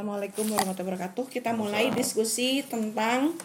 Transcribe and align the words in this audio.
Assalamualaikum 0.00 0.48
warahmatullahi 0.56 0.96
wabarakatuh. 0.96 1.24
Kita 1.28 1.52
mulai 1.52 1.92
diskusi 1.92 2.64
tentang 2.64 3.36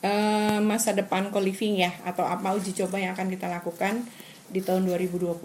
eh, 0.00 0.56
masa 0.64 0.96
depan 0.96 1.28
co-living 1.28 1.84
ya 1.84 1.92
atau 2.08 2.24
apa 2.24 2.56
uji 2.56 2.72
coba 2.72 2.96
yang 2.96 3.12
akan 3.12 3.28
kita 3.28 3.52
lakukan 3.52 4.08
di 4.48 4.64
tahun 4.64 4.88
2020. 4.88 5.36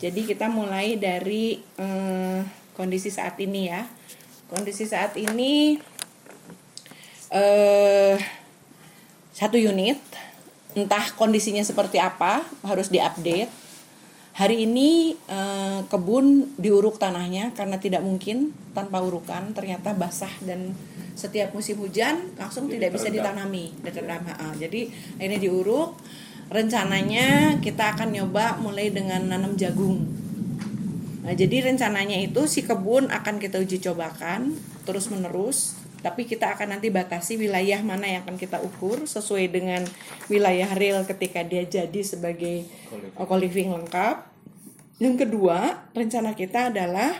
Jadi 0.00 0.20
kita 0.24 0.48
mulai 0.48 0.96
dari 0.96 1.60
eh, 1.76 2.40
kondisi 2.72 3.12
saat 3.12 3.36
ini 3.36 3.68
ya. 3.68 3.84
Kondisi 4.48 4.88
saat 4.88 5.12
ini 5.20 5.76
eh 7.28 8.16
satu 9.36 9.60
unit 9.60 10.00
entah 10.72 11.04
kondisinya 11.20 11.60
seperti 11.60 12.00
apa 12.00 12.48
harus 12.64 12.88
diupdate 12.88 13.59
Hari 14.40 14.64
ini 14.64 15.12
eh, 15.28 15.84
kebun 15.84 16.56
diuruk 16.56 16.96
tanahnya 16.96 17.52
karena 17.52 17.76
tidak 17.76 18.00
mungkin 18.00 18.56
tanpa 18.72 19.04
urukan 19.04 19.52
ternyata 19.52 19.92
basah 19.92 20.32
dan 20.40 20.72
setiap 21.12 21.52
musim 21.52 21.76
hujan 21.76 22.32
langsung 22.40 22.64
Jadi 22.64 22.80
tidak 22.80 22.90
bisa 22.96 23.12
terendam. 23.12 23.36
ditanami. 23.36 23.64
Terendam. 23.84 24.24
Jadi 24.56 24.80
ini 25.20 25.36
diuruk. 25.36 26.00
Rencananya 26.48 27.60
kita 27.60 27.92
akan 27.92 28.16
nyoba 28.16 28.56
mulai 28.64 28.88
dengan 28.88 29.28
nanam 29.28 29.60
jagung. 29.60 30.08
Nah, 31.20 31.36
jadi 31.36 31.68
rencananya 31.68 32.16
itu 32.24 32.48
si 32.48 32.64
kebun 32.64 33.12
akan 33.12 33.36
kita 33.38 33.60
uji 33.60 33.78
cobakan 33.84 34.56
terus 34.88 35.12
menerus, 35.12 35.76
tapi 36.00 36.24
kita 36.24 36.56
akan 36.56 36.80
nanti 36.80 36.88
batasi 36.88 37.36
wilayah 37.36 37.84
mana 37.84 38.08
yang 38.08 38.24
akan 38.24 38.40
kita 38.40 38.56
ukur 38.64 39.04
sesuai 39.04 39.52
dengan 39.52 39.84
wilayah 40.32 40.72
real 40.72 41.04
ketika 41.04 41.44
dia 41.44 41.68
jadi 41.68 42.00
sebagai 42.00 42.64
co-living 43.20 43.68
lengkap. 43.68 44.39
Yang 45.00 45.24
kedua, 45.24 45.88
rencana 45.96 46.36
kita 46.36 46.68
adalah 46.68 47.16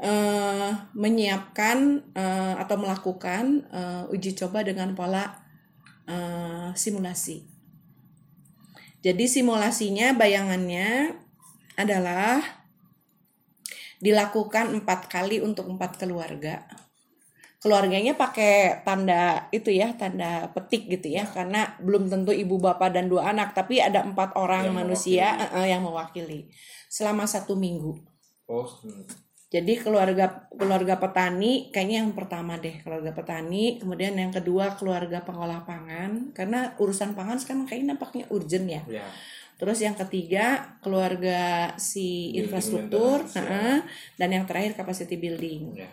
eh, 0.00 0.72
menyiapkan 0.96 2.00
eh, 2.16 2.54
atau 2.56 2.76
melakukan 2.80 3.68
eh, 3.68 4.14
uji 4.16 4.32
coba 4.32 4.64
dengan 4.64 4.96
pola 4.96 5.28
eh, 6.08 6.72
simulasi. 6.72 7.44
Jadi 9.04 9.28
simulasinya 9.28 10.16
bayangannya 10.16 11.20
adalah 11.76 12.40
dilakukan 14.00 14.72
empat 14.80 15.12
kali 15.12 15.44
untuk 15.44 15.68
empat 15.68 16.00
keluarga. 16.00 16.64
Keluarganya 17.62 18.18
pakai 18.18 18.82
tanda 18.82 19.46
itu 19.54 19.70
ya, 19.70 19.94
tanda 19.94 20.50
petik 20.50 20.90
gitu 20.90 21.14
ya, 21.14 21.22
karena 21.30 21.78
belum 21.78 22.10
tentu 22.10 22.34
ibu 22.34 22.58
bapak 22.58 22.90
dan 22.90 23.06
dua 23.06 23.30
anak, 23.30 23.54
tapi 23.54 23.78
ada 23.78 24.02
empat 24.02 24.34
orang 24.34 24.66
Yang 24.66 24.78
manusia 24.82 25.26
mewakili. 25.38 25.54
eh, 25.62 25.66
yang 25.70 25.82
mewakili 25.86 26.40
selama 26.90 27.24
satu 27.24 27.54
minggu. 27.54 27.94
Oh. 28.50 28.66
Jadi 29.52 29.78
keluarga 29.78 30.48
keluarga 30.48 30.96
petani 30.96 31.68
kayaknya 31.68 32.02
yang 32.02 32.16
pertama 32.16 32.56
deh 32.56 32.80
keluarga 32.80 33.12
petani, 33.12 33.76
kemudian 33.78 34.16
yang 34.16 34.32
kedua 34.32 34.74
keluarga 34.80 35.20
pengolah 35.22 35.62
pangan 35.68 36.32
karena 36.32 36.72
urusan 36.80 37.12
pangan 37.12 37.36
sekarang 37.36 37.68
kayaknya 37.68 37.94
nampaknya 37.94 38.24
urgent 38.32 38.66
ya. 38.66 38.82
ya. 38.88 39.06
Terus 39.60 39.78
yang 39.84 39.94
ketiga 39.94 40.74
keluarga 40.80 41.70
si 41.78 42.32
Building 42.32 42.48
infrastruktur, 42.48 43.18
ya. 43.28 43.38
heeh, 43.38 43.76
dan 44.18 44.28
yang 44.32 44.44
terakhir 44.48 44.72
capacity 44.74 45.20
building. 45.20 45.84
Ya. 45.84 45.88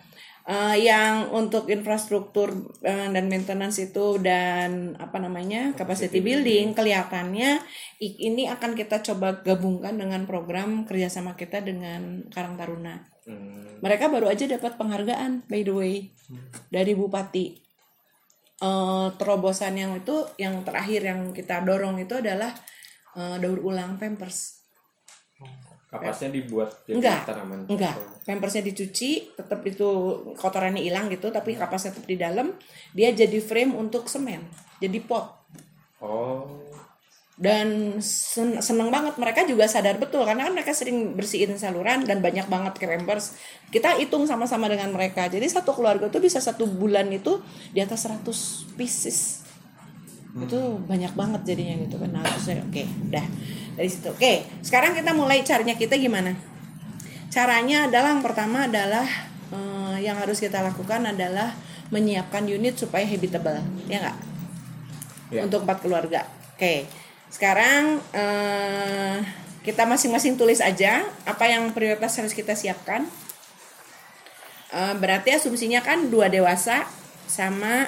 Eh, 0.50 0.90
yang 0.90 1.30
untuk 1.30 1.70
infrastruktur 1.70 2.74
eh, 2.82 3.08
dan 3.14 3.30
maintenance 3.30 3.78
itu 3.78 4.18
dan 4.18 4.98
apa 4.98 5.22
namanya 5.22 5.78
capacity 5.78 6.10
Capacity 6.10 6.20
building 6.26 6.74
kelihatannya 6.74 7.62
ini 8.02 8.50
akan 8.50 8.74
kita 8.74 9.06
coba 9.06 9.46
gabungkan 9.46 9.94
dengan 10.02 10.26
program 10.26 10.90
kerjasama 10.90 11.38
kita 11.38 11.62
dengan 11.62 12.26
Karang 12.34 12.58
Taruna. 12.58 12.98
Hmm. 13.30 13.78
Mereka 13.86 14.10
baru 14.10 14.26
aja 14.26 14.50
dapat 14.50 14.74
penghargaan 14.74 15.46
by 15.46 15.62
the 15.62 15.74
way 15.76 15.96
dari 16.74 16.98
Bupati. 16.98 17.54
Eh, 18.58 19.08
terobosan 19.22 19.78
yang 19.78 20.02
itu 20.02 20.26
yang 20.42 20.66
terakhir 20.66 21.06
yang 21.06 21.30
kita 21.30 21.62
dorong 21.62 22.02
itu 22.02 22.18
adalah 22.18 22.50
eh, 23.14 23.38
daur 23.38 23.62
ulang 23.62 24.02
pampers. 24.02 24.59
Kapasnya 25.90 26.30
dibuat 26.30 26.86
jadi 26.86 27.02
Enggak, 27.02 27.20
tanaman. 27.26 27.66
Enggak, 27.66 27.98
pampersnya 28.22 28.62
dicuci, 28.62 29.34
tetap 29.34 29.66
itu 29.66 29.90
kotorannya 30.38 30.86
hilang 30.86 31.10
gitu, 31.10 31.34
tapi 31.34 31.58
kapasnya 31.58 31.98
tetap 31.98 32.06
di 32.06 32.14
dalam. 32.14 32.54
Dia 32.94 33.10
jadi 33.10 33.42
frame 33.42 33.74
untuk 33.74 34.06
semen, 34.06 34.46
jadi 34.78 35.02
pot. 35.02 35.26
Oh. 35.98 36.62
Dan 37.40 37.98
sen- 38.04 38.60
seneng 38.62 38.92
banget 38.94 39.16
mereka 39.16 39.48
juga 39.48 39.64
sadar 39.66 39.96
betul 39.96 40.28
karena 40.28 40.46
kan 40.46 40.54
mereka 40.54 40.76
sering 40.76 41.16
bersihin 41.16 41.56
saluran 41.56 42.04
dan 42.04 42.20
banyak 42.20 42.46
banget 42.52 42.76
ke 42.78 42.86
pampers. 42.86 43.34
Kita 43.72 43.96
hitung 43.96 44.28
sama-sama 44.28 44.68
dengan 44.68 44.92
mereka. 44.92 45.26
Jadi 45.26 45.48
satu 45.48 45.72
keluarga 45.72 46.12
tuh 46.12 46.20
bisa 46.20 46.38
satu 46.44 46.68
bulan 46.68 47.08
itu 47.10 47.40
di 47.72 47.80
atas 47.80 48.06
100 48.06 48.76
pieces. 48.76 49.48
Itu 50.36 50.84
banyak 50.84 51.16
banget 51.16 51.42
jadinya 51.48 51.80
gitu 51.80 51.96
kan. 51.98 52.12
Nah, 52.12 52.28
oke, 52.28 52.84
udah 53.08 53.26
dari 53.80 53.88
situ. 53.88 54.12
Oke, 54.12 54.44
sekarang 54.60 54.92
kita 54.92 55.16
mulai 55.16 55.40
caranya 55.48 55.80
kita 55.80 55.96
gimana? 55.96 56.36
Caranya 57.32 57.88
adalah 57.88 58.12
yang 58.12 58.20
pertama 58.20 58.68
adalah 58.68 59.08
eh, 59.56 60.04
yang 60.04 60.20
harus 60.20 60.44
kita 60.44 60.60
lakukan 60.60 61.08
adalah 61.08 61.56
menyiapkan 61.88 62.44
unit 62.44 62.76
supaya 62.76 63.08
habitable, 63.08 63.64
ya 63.88 64.04
nggak? 64.04 64.18
Ya. 65.32 65.48
Untuk 65.48 65.64
empat 65.64 65.80
keluarga. 65.80 66.28
Oke, 66.60 66.92
sekarang 67.32 68.04
eh, 68.12 69.24
kita 69.64 69.88
masing-masing 69.88 70.36
tulis 70.36 70.60
aja 70.60 71.08
apa 71.24 71.48
yang 71.48 71.72
prioritas 71.72 72.20
harus 72.20 72.36
kita 72.36 72.60
siapkan. 72.60 73.08
Eh, 74.76 74.96
berarti 75.00 75.40
asumsinya 75.40 75.80
kan 75.80 76.12
dua 76.12 76.28
dewasa 76.28 76.84
sama 77.32 77.88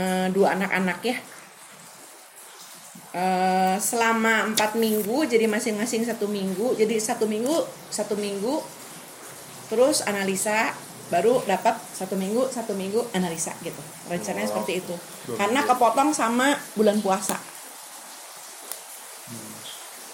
eh, 0.00 0.32
dua 0.32 0.56
anak-anak 0.56 0.98
ya. 1.04 1.20
Eh, 3.10 3.76
selama 3.82 4.46
empat 4.54 4.78
minggu 4.78 5.26
jadi 5.26 5.50
masing-masing 5.50 6.06
satu 6.06 6.30
minggu 6.30 6.78
jadi 6.78 6.94
satu 6.94 7.26
minggu 7.26 7.66
satu 7.90 8.14
minggu 8.14 8.62
terus 9.66 10.06
analisa 10.06 10.70
baru 11.10 11.42
dapat 11.42 11.74
satu 11.90 12.14
minggu 12.14 12.46
satu 12.54 12.70
minggu 12.78 13.02
analisa 13.10 13.50
gitu. 13.66 13.82
Rencananya 14.06 14.46
Oh, 14.46 14.50
seperti 14.54 14.86
itu. 14.86 14.94
Karena 15.34 15.66
kepotong 15.66 16.14
sama 16.14 16.54
bulan 16.78 17.02
puasa. 17.02 17.34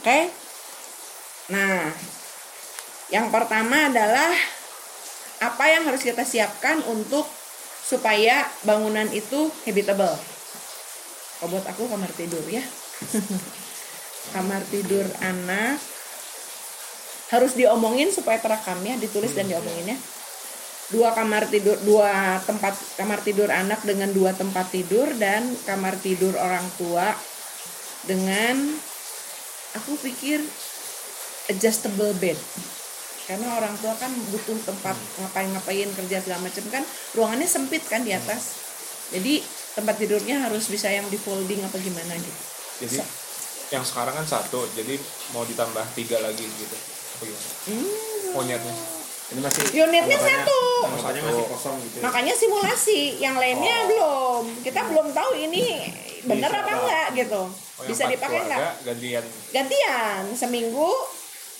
Oke? 0.01 0.33
Nah 1.53 1.93
yang 3.13 3.29
pertama 3.29 3.93
adalah 3.93 4.33
apa 5.45 5.65
yang 5.69 5.85
harus 5.85 6.01
kita 6.01 6.25
siapkan 6.25 6.81
untuk 6.89 7.29
supaya 7.85 8.49
bangunan 8.65 9.05
itu 9.13 9.53
habitable. 9.69 10.17
Kalau 11.37 11.53
buat 11.53 11.69
aku 11.69 11.93
kamar 11.93 12.09
tidur 12.17 12.41
ya 12.49 12.65
kamar 14.35 14.63
tidur 14.73 15.07
anak 15.23 15.79
harus 17.27 17.59
diomongin 17.59 18.15
supaya 18.15 18.39
terekam 18.39 18.79
ditulis 19.03 19.35
dan 19.35 19.51
diomongin 19.51 19.95
ya. 19.95 19.99
Dua 20.87 21.11
kamar 21.11 21.51
tidur 21.51 21.75
dua 21.83 22.39
tempat 22.47 22.79
kamar 22.95 23.19
tidur 23.27 23.51
anak 23.51 23.83
dengan 23.83 24.07
dua 24.15 24.31
tempat 24.31 24.71
tidur 24.71 25.11
dan 25.19 25.43
kamar 25.67 25.99
tidur 25.99 26.39
orang 26.39 26.63
tua 26.79 27.11
dengan 28.07 28.55
aku 29.75 29.99
pikir 29.99 30.39
adjustable 31.51 32.15
bed. 32.23 32.39
Karena 33.27 33.59
orang 33.59 33.75
tua 33.83 33.99
kan 33.99 34.15
butuh 34.31 34.55
tempat 34.63 34.95
ngapain-ngapain 35.19 35.91
kerja 35.91 36.23
segala 36.23 36.47
macam 36.47 36.65
kan 36.71 36.87
ruangannya 37.19 37.51
sempit 37.51 37.83
kan 37.91 38.07
di 38.07 38.15
atas. 38.15 38.63
Jadi 39.11 39.43
tempat 39.75 39.99
tidurnya 39.99 40.47
harus 40.47 40.71
bisa 40.71 40.87
yang 40.87 41.11
di 41.11 41.19
folding 41.19 41.67
apa 41.67 41.83
gimana 41.83 42.15
gitu 42.15 42.56
Jadi 42.79 42.99
yang 43.69 43.83
sekarang 43.83 44.15
kan 44.15 44.23
satu, 44.23 44.63
jadi 44.73 44.95
mau 45.31 45.43
ditambah 45.43 45.85
tiga 45.93 46.21
lagi 46.21 46.45
gitu. 46.45 46.77
Apa 47.13 47.23
gimana? 47.23 47.49
Hmm. 47.67 47.89
Monyetnya. 48.33 48.75
Ini 49.27 49.41
masih 49.43 49.61
Unitnya 49.75 50.19
satu. 50.19 50.59
anggapannya 50.87 51.23
masih 51.25 51.45
kosong 51.49 51.77
gitu. 51.83 51.97
ya. 51.99 52.03
makanya 52.05 52.31
simulasi 52.33 53.01
yang 53.19 53.35
lainnya 53.35 53.75
Oh. 53.75 53.87
belum 53.89 54.43
kita 54.63 54.87
belum 54.87 55.11
tahu 55.11 55.31
ini 55.37 55.83
bener 56.23 56.47
Bisa 56.47 56.63
apa 56.63 56.73
enggak 56.77 57.07
gitu 57.17 57.43
Oh, 57.77 57.85
bisa 57.85 58.03
dipakai 58.07 58.39
keluarga 58.39 58.55
enggak 58.55 58.75
gantian. 58.87 59.25
gantian 59.51 60.23
seminggu 60.31 60.91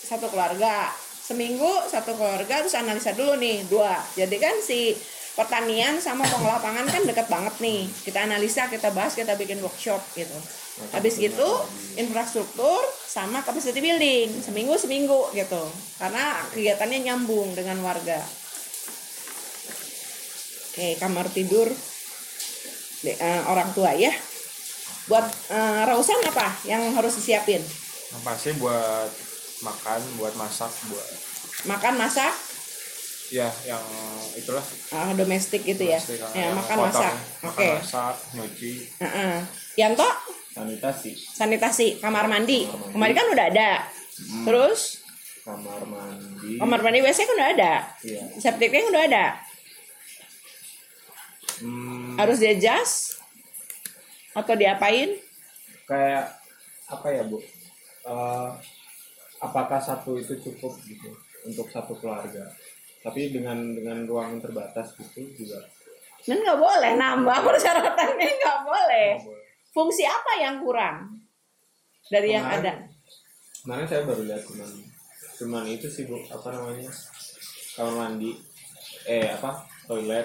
satu 0.01 0.25
keluarga 0.27 0.95
seminggu 1.19 1.67
satu 1.85 2.15
keluarga 2.15 2.63
terus 2.63 2.71
analisa 2.73 3.11
dulu 3.11 3.35
nih 3.35 3.67
dua 3.67 3.99
jadi 4.13 4.37
kan 4.37 4.55
si 4.57 4.95
pertanian 5.37 6.01
sama 6.01 6.25
pengelola 6.25 6.57
pangan 6.57 6.89
kan 6.89 7.05
dekat 7.05 7.29
banget 7.29 7.53
nih. 7.61 7.85
Kita 8.01 8.25
analisa 8.25 8.65
kita 8.67 8.89
bahas 8.89 9.13
kita 9.13 9.37
bikin 9.37 9.61
workshop 9.61 10.01
gitu. 10.17 10.33
Habis 10.89 11.21
gitu 11.21 11.45
infrastruktur 11.93 12.81
sama 13.05 13.45
capacity 13.45 13.77
building. 13.77 14.33
Seminggu 14.41 14.73
seminggu 14.81 15.29
gitu. 15.37 15.61
Karena 16.01 16.41
kegiatannya 16.57 17.05
nyambung 17.05 17.53
dengan 17.53 17.77
warga. 17.85 18.17
Oke 20.73 20.97
kamar 20.97 21.29
tidur 21.29 21.69
de- 23.05 23.17
eh, 23.17 23.41
orang 23.45 23.69
tua 23.77 23.93
ya. 23.93 24.09
Buat 25.05 25.29
eh, 25.53 25.81
rausan 25.85 26.17
apa 26.33 26.49
yang 26.65 26.81
harus 26.97 27.13
disiapin? 27.13 27.61
Yang 28.09 28.21
pasti 28.25 28.49
buat 28.57 29.09
makan, 29.61 30.01
buat 30.17 30.33
masak, 30.33 30.73
buat 30.89 31.09
makan 31.65 31.93
masak 31.97 32.33
ya 33.29 33.47
yang 33.63 33.83
itulah 34.33 34.63
Ah, 34.89 35.11
domestik 35.11 35.61
gitu 35.61 35.83
ya. 35.83 35.97
kan, 35.97 36.31
Ya, 36.31 36.41
yang 36.45 36.55
makan 36.55 36.75
kotor, 36.77 36.87
masak. 36.89 37.13
Oke. 37.43 37.69
masak 37.75 38.15
nyuci 38.33 38.71
Heeh. 38.97 39.35
Yanto 39.75 40.07
sanitasi 40.49 41.11
sanitasi 41.13 41.87
kamar 41.97 42.25
mandi. 42.25 42.65
Kamar 42.65 42.79
mandi. 42.81 42.93
Kemarin 42.93 43.15
kan 43.15 43.27
udah 43.29 43.45
ada. 43.47 43.71
Terus 44.43 44.81
kamar 45.39 45.81
mandi 45.83 46.51
kamar 46.55 46.79
mandi 46.81 46.99
WC 46.99 47.19
kan 47.21 47.35
udah 47.35 47.49
ada. 47.51 47.73
iya 48.01 48.23
Septic 48.37 48.69
tank 48.69 48.87
udah 48.87 49.03
ada. 49.05 49.25
hmm, 51.59 52.15
Harus 52.15 52.37
dia 52.37 52.51
adjust 52.51 53.19
atau 54.31 54.53
diapain? 54.53 55.17
kayak 55.83 56.35
apa 56.85 57.07
ya 57.09 57.23
bu 57.23 57.39
Eh, 58.03 58.51
apakah 59.37 59.75
satu 59.77 60.15
itu 60.15 60.31
cukup 60.37 60.79
gitu 60.81 61.11
untuk 61.43 61.67
satu 61.67 61.91
keluarga 61.93 62.47
tapi 63.07 63.31
dengan 63.31 63.55
dengan 63.71 64.03
ruang 64.03 64.35
yang 64.35 64.41
terbatas 64.41 64.91
gitu 64.93 65.23
juga 65.37 65.63
Dan 66.21 66.39
nggak 66.39 66.59
boleh 66.59 66.91
nambah 66.93 67.37
persyaratannya 67.41 68.29
nggak 68.37 68.59
boleh. 68.61 69.09
boleh. 69.17 69.45
Fungsi 69.69 70.03
apa 70.03 70.31
yang 70.37 70.59
kurang 70.59 71.23
dari 72.05 72.31
yang 72.31 72.43
Kemarin- 72.43 72.61
ada? 72.61 72.73
kemarin 73.57 73.85
saya 73.85 74.01
baru 74.03 74.23
lihat 74.23 74.43
cuman 74.43 74.69
cuman 75.37 75.63
itu 75.65 75.85
sih 75.85 76.03
bu 76.03 76.15
apa 76.25 76.47
namanya 76.49 76.87
kamar 77.73 77.93
mandi 77.97 78.31
eh 79.05 79.27
apa 79.29 79.59
toilet 79.83 80.23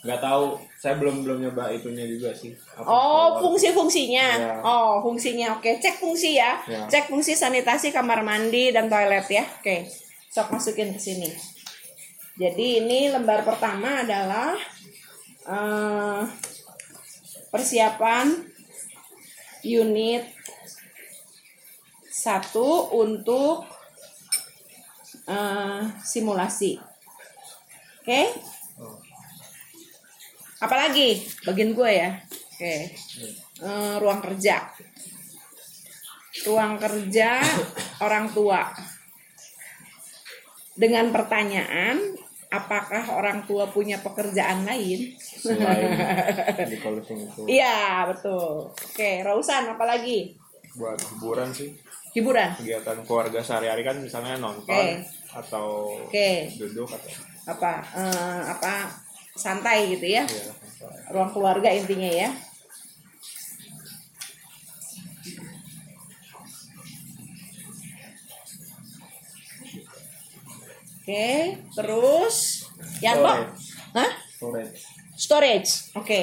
nggak 0.00 0.20
tahu 0.20 0.54
saya 0.76 0.94
belum 0.96 1.20
belum 1.20 1.38
nyoba 1.40 1.70
itunya 1.70 2.06
juga 2.06 2.30
sih 2.30 2.54
Apa, 2.72 2.86
Oh, 2.86 2.94
shower. 3.34 3.42
fungsi-fungsinya. 3.42 4.26
Ya. 4.36 4.54
Oh, 4.60 5.02
fungsinya. 5.02 5.58
Oke, 5.58 5.74
cek 5.76 5.98
fungsi 5.98 6.34
ya. 6.34 6.54
Ya. 6.64 6.86
Cek 6.86 7.08
fungsi 7.08 7.34
sanitasi 7.34 7.90
kamar 7.90 8.22
mandi 8.22 8.70
dan 8.70 8.86
toilet 8.86 9.26
ya. 9.26 9.42
Oke. 9.58 9.82
Sok 10.28 10.52
masukin 10.52 10.92
ke 10.92 11.00
sini. 11.00 11.26
Jadi 12.36 12.84
ini 12.84 13.08
lembar 13.08 13.40
pertama 13.48 14.04
adalah 14.04 14.52
eh, 15.48 16.22
persiapan 17.48 18.28
unit 19.64 20.28
satu 22.12 22.92
untuk 22.92 23.64
eh, 25.24 25.82
simulasi. 26.04 26.76
Oke? 28.04 28.22
Apalagi 30.60 31.24
bagian 31.48 31.72
gue 31.72 31.88
ya. 31.88 32.20
Oke. 32.52 32.76
Eh, 33.64 33.94
ruang 33.96 34.20
kerja. 34.20 34.60
Ruang 36.44 36.76
kerja 36.76 37.40
orang 38.04 38.28
tua. 38.28 38.68
Dengan 40.76 41.08
pertanyaan, 41.08 42.25
apakah 42.56 43.04
orang 43.10 43.44
tua 43.44 43.66
punya 43.66 43.98
pekerjaan 43.98 44.62
lain? 44.62 45.12
selain 45.18 45.90
di 46.70 46.76
closing 46.76 47.20
itu 47.22 47.42
Iya, 47.46 48.08
betul. 48.08 48.68
Oke, 48.70 49.20
Rausan 49.20 49.70
apalagi? 49.70 50.32
buat 50.74 51.00
hiburan 51.00 51.48
sih 51.50 51.72
Hiburan. 52.12 52.52
kegiatan 52.52 53.00
keluarga 53.04 53.40
sehari-hari 53.40 53.80
kan 53.80 53.96
misalnya 53.96 54.36
nonton 54.36 54.68
Oke. 54.68 55.00
atau 55.32 55.88
Oke. 56.04 56.52
duduk 56.56 56.84
atau 56.84 57.08
Apa 57.46 57.80
eh, 57.92 58.40
apa 58.46 58.88
santai 59.32 59.88
gitu 59.92 60.04
ya. 60.10 60.24
ya 60.24 60.52
Ruang 61.08 61.32
keluarga 61.32 61.68
intinya 61.68 62.08
ya. 62.08 62.28
Oke, 71.06 71.54
terus 71.70 72.66
yang 72.98 73.22
kok? 73.22 73.46
Storage. 73.46 73.62
Hah? 73.94 74.10
storage 74.34 74.74
Storage. 75.14 75.70
Oke. 75.94 76.22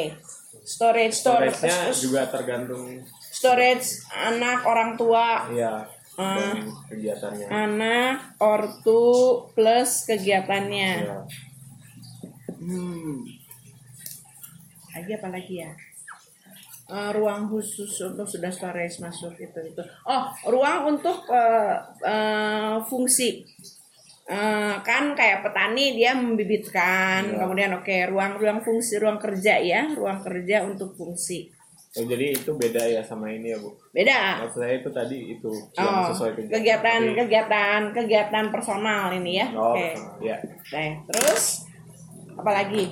Storage, 0.63 1.15
storage, 1.15 1.56
storage-nya 1.56 1.91
juga 1.95 2.21
tergantung 2.27 3.00
storage 3.31 3.88
anak 4.12 4.68
orang 4.68 5.00
tua, 5.00 5.47
ya 5.56 5.88
Ah. 6.13 6.51
dan 6.56 6.68
kegiatannya 6.91 7.47
anak 7.47 8.35
ortu 8.38 9.03
plus 9.56 10.03
kegiatannya. 10.03 10.91
ya. 11.03 11.19
Hmm. 12.59 13.24
Lagi 14.91 15.12
apa 15.15 15.27
lagi 15.31 15.63
ya? 15.63 15.71
Eh, 16.91 17.09
ruang 17.15 17.47
khusus 17.47 17.89
untuk 18.03 18.27
sudah 18.27 18.51
storage 18.51 19.00
masuk 19.00 19.31
itu 19.39 19.59
itu. 19.63 19.83
Oh, 20.03 20.27
ruang 20.51 21.00
untuk 21.00 21.24
eh, 21.31 21.75
eh, 22.03 22.75
fungsi. 22.83 23.47
Eh, 24.23 24.75
kan 24.81 25.11
kayak 25.11 25.43
petani 25.43 25.93
dia 25.93 26.15
membibitkan, 26.15 27.27
Iya. 27.27 27.43
kemudian 27.43 27.75
oke 27.75 28.07
ruang 28.07 28.39
ruang 28.39 28.63
fungsi 28.63 28.95
ruang 28.95 29.19
kerja 29.19 29.59
ya, 29.59 29.83
ruang 29.91 30.23
kerja 30.23 30.63
untuk 30.63 30.95
fungsi. 30.95 31.51
Oh, 31.93 32.01
jadi 32.01 32.33
itu 32.33 32.49
beda 32.55 32.81
ya 32.81 33.03
sama 33.03 33.29
ini 33.29 33.53
ya 33.53 33.57
bu 33.59 33.69
Beda. 33.93 34.41
maksud 34.41 34.65
saya 34.65 34.81
itu 34.81 34.89
tadi 34.89 35.29
itu 35.29 35.45
Oh, 35.77 36.09
sesuai 36.09 36.49
kegiatan 36.49 37.05
Tapi- 37.05 37.13
kegiatan 37.13 37.81
kegiatan 37.93 38.45
personal 38.49 39.13
ini 39.13 39.37
ya. 39.37 39.47
oh 39.53 39.77
Oke. 39.77 39.93
ya 40.19 40.41
Oke, 40.41 40.85
terus 41.05 41.69
apa 42.33 42.51
lagi? 42.51 42.83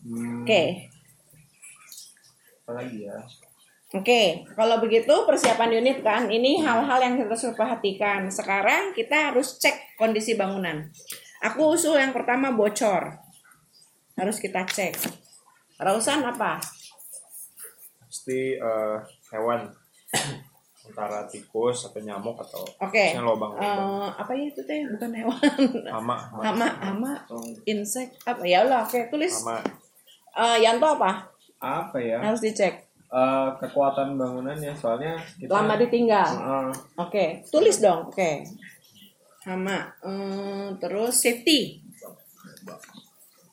Hmm, 0.00 0.40
Oke. 0.40 0.62
apa 2.62 2.72
lagi 2.74 2.98
ya 3.04 3.16
Oke, 3.88 4.44
kalau 4.52 4.84
begitu 4.84 5.24
persiapan 5.24 5.80
unit 5.80 6.04
kan, 6.04 6.28
ini 6.28 6.60
hal-hal 6.60 7.00
yang 7.00 7.16
kita 7.16 7.32
harus 7.32 7.56
perhatikan. 7.56 8.28
Sekarang 8.28 8.92
kita 8.92 9.32
harus 9.32 9.56
cek 9.56 9.96
kondisi 9.96 10.36
bangunan. 10.36 10.92
Aku 11.40 11.72
usul 11.72 11.96
yang 11.96 12.12
pertama 12.12 12.52
bocor. 12.52 13.16
Harus 14.12 14.36
kita 14.36 14.68
cek. 14.68 14.92
Rausan 15.78 16.20
apa? 16.22 16.60
pasti 18.08 18.56
eh, 18.56 18.96
hewan 19.30 19.68
antara 20.88 21.28
tikus 21.28 21.84
atau 21.84 22.00
nyamuk 22.00 22.40
atau 22.40 22.64
Oke. 22.80 23.12
misalnya 23.12 23.20
lobang 23.22 23.52
Eh, 23.60 24.08
apa 24.16 24.32
ya 24.32 24.48
itu 24.48 24.64
teh? 24.64 24.80
Bukan 24.88 25.12
hewan. 25.12 25.36
hama 25.92 26.16
hama 26.40 26.66
Hama, 26.80 27.12
insek 27.64 28.16
apa? 28.24 28.40
Ya 28.48 28.64
Allah, 28.64 28.88
oke 28.88 29.12
tulis. 29.12 29.44
hama 29.44 29.60
Eh, 30.40 30.56
Yanto 30.64 30.88
apa? 30.88 31.28
apa 31.60 32.00
ya 32.00 32.16
Harus 32.24 32.40
dicek. 32.40 32.87
Eh, 33.08 33.48
kekuatan 33.56 34.14
bangunannya 34.14 34.76
soalnya 34.76 35.16
kita 35.34 35.48
Lama 35.48 35.74
ditinggal. 35.74 36.28
Heeh. 36.28 36.68
Oke, 36.98 37.24
tulis 37.48 37.80
dong. 37.80 38.04
Oke. 38.06 38.44
Hama. 39.42 39.88
Eh, 40.02 40.68
terus 40.76 41.16
safety. 41.16 41.80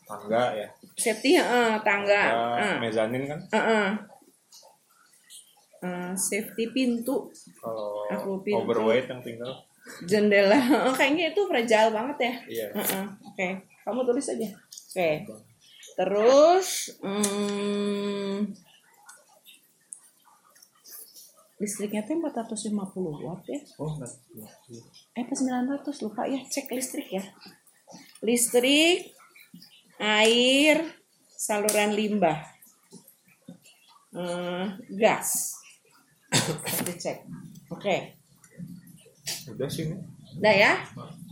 tangga 0.05 0.53
ya 0.53 0.67
Safety 0.93 1.33
eh, 1.33 1.73
tangga. 1.81 2.21
Tangga, 2.21 2.61
Eh. 2.61 2.75
mezanin 2.79 3.23
kan 3.25 3.39
Heeh. 3.49 3.87
Eh, 5.81 6.13
safety 6.15 6.69
pintu, 6.69 7.29
kalau 7.55 8.05
Aku 8.09 8.41
pintu. 8.41 8.59
overweight 8.59 9.05
yang 9.05 9.21
tinggal 9.21 9.53
jendela. 10.03 10.57
Oh, 10.85 10.91
kayaknya 10.91 11.31
itu 11.31 11.41
fragile 11.45 11.89
banget 11.89 12.17
ya. 12.19 12.33
iya 12.49 12.65
Heeh. 12.73 13.05
Oke, 13.23 13.47
kamu 13.81 14.01
tulis 14.03 14.25
aja. 14.27 14.49
Oke. 14.51 15.09
Terus 15.95 16.67
hmm, 16.99 18.49
listriknya 21.55 22.03
tuh 22.03 22.19
450 22.19 22.75
watt 23.23 23.43
ya. 23.47 23.59
oh 23.79 23.95
enggak 23.95 24.11
Eh, 25.15 25.23
pas 25.23 25.39
900 25.39 26.03
lupa 26.03 26.27
ya. 26.27 26.39
Cek 26.43 26.67
listrik 26.75 27.07
ya. 27.07 27.23
Listrik, 28.19 29.15
air, 29.95 30.83
saluran 31.31 31.95
limbah, 31.95 32.43
eh, 34.11 34.65
gas. 34.99 35.55
Dicek. 36.83 37.23
Oke. 37.71 38.19
udah 39.45 39.69
sih 39.69 39.87
ini 39.87 39.97
Udah 40.41 40.53
ya? 40.53 40.73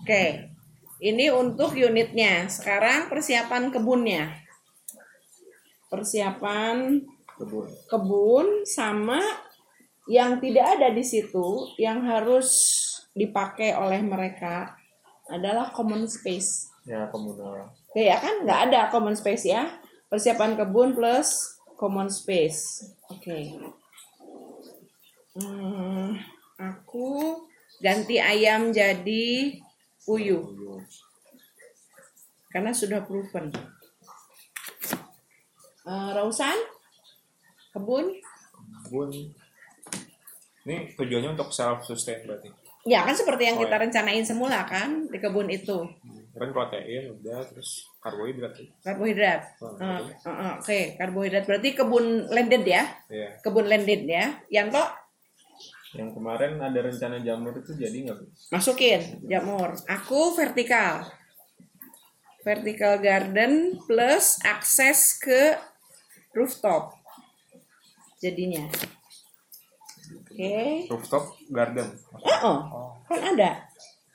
Oke. 0.02 0.48
Ini 1.04 1.36
untuk 1.36 1.76
unitnya. 1.76 2.48
Sekarang 2.48 3.12
persiapan 3.12 3.68
kebunnya. 3.68 4.32
Persiapan 5.92 7.04
kebun 7.36 7.68
kebun 7.90 8.48
sama 8.64 9.20
yang 10.10 10.40
tidak 10.44 10.80
ada 10.80 10.92
di 10.92 11.04
situ 11.04 11.72
yang 11.80 12.04
harus 12.04 12.50
dipakai 13.16 13.78
oleh 13.78 14.04
mereka 14.04 14.76
adalah 15.32 15.72
common 15.72 16.10
space. 16.10 16.74
ya 16.84 17.08
komunal 17.08 17.72
Oke 17.88 18.12
ya 18.12 18.20
kan 18.20 18.44
nggak 18.44 18.60
ada 18.70 18.92
common 18.92 19.16
space 19.16 19.48
ya. 19.48 19.80
Persiapan 20.12 20.60
kebun 20.60 20.94
plus 20.94 21.58
common 21.80 22.12
space. 22.12 22.92
Oke. 23.10 23.56
Hmm, 25.34 26.20
aku 26.60 27.40
ganti 27.82 28.22
ayam 28.22 28.70
jadi 28.70 29.58
puyuh 30.06 30.46
karena 32.54 32.70
sudah 32.70 33.02
proven. 33.02 33.50
Eh, 35.84 36.10
Rausan 36.14 36.56
kebun 37.74 38.14
kebun 38.86 39.10
ini 40.64 40.92
tujuannya 40.94 41.34
untuk 41.34 41.50
self 41.50 41.84
sustain 41.84 42.24
berarti 42.24 42.50
Ya 42.84 43.00
kan 43.00 43.16
seperti 43.16 43.48
yang 43.48 43.56
Oh, 43.56 43.64
kita 43.64 43.80
ya. 43.80 43.82
rencanain 43.88 44.24
semula 44.24 44.68
kan 44.68 45.08
di 45.08 45.16
kebun 45.16 45.48
itu. 45.48 45.88
kan 46.34 46.50
protein 46.52 47.16
udah 47.16 47.46
terus 47.48 47.88
karbohidrat 48.02 48.60
Karbohidrat. 48.84 49.42
Oh, 49.62 49.78
eh, 49.80 50.00
eh, 50.12 50.52
Oke, 50.60 50.80
karbohidrat 50.98 51.48
berarti 51.48 51.70
kebun 51.72 52.28
landed 52.28 52.68
ya. 52.68 52.84
Iya. 53.08 53.40
Kebun 53.40 53.72
landed 53.72 54.04
ya. 54.04 54.36
Yanto 54.50 54.84
Yang 55.94 56.10
kemarin 56.12 56.58
ada 56.58 56.80
rencana 56.82 57.22
jamur 57.22 57.54
itu 57.56 57.72
jadi 57.72 57.94
nggak 58.04 58.20
masukin 58.52 59.00
jamur. 59.24 59.78
Aku 59.88 60.34
vertikal. 60.34 61.08
Vertical 62.42 63.00
garden 63.00 63.80
plus 63.86 64.44
akses 64.44 65.16
ke 65.16 65.56
rooftop. 66.34 66.98
Jadinya. 68.20 68.68
Oke. 70.34 70.90
rooftop 70.90 71.24
garden 71.48 71.88
Eh, 72.20 72.40
oh, 72.42 72.90
kan 73.06 73.22
ada. 73.24 73.62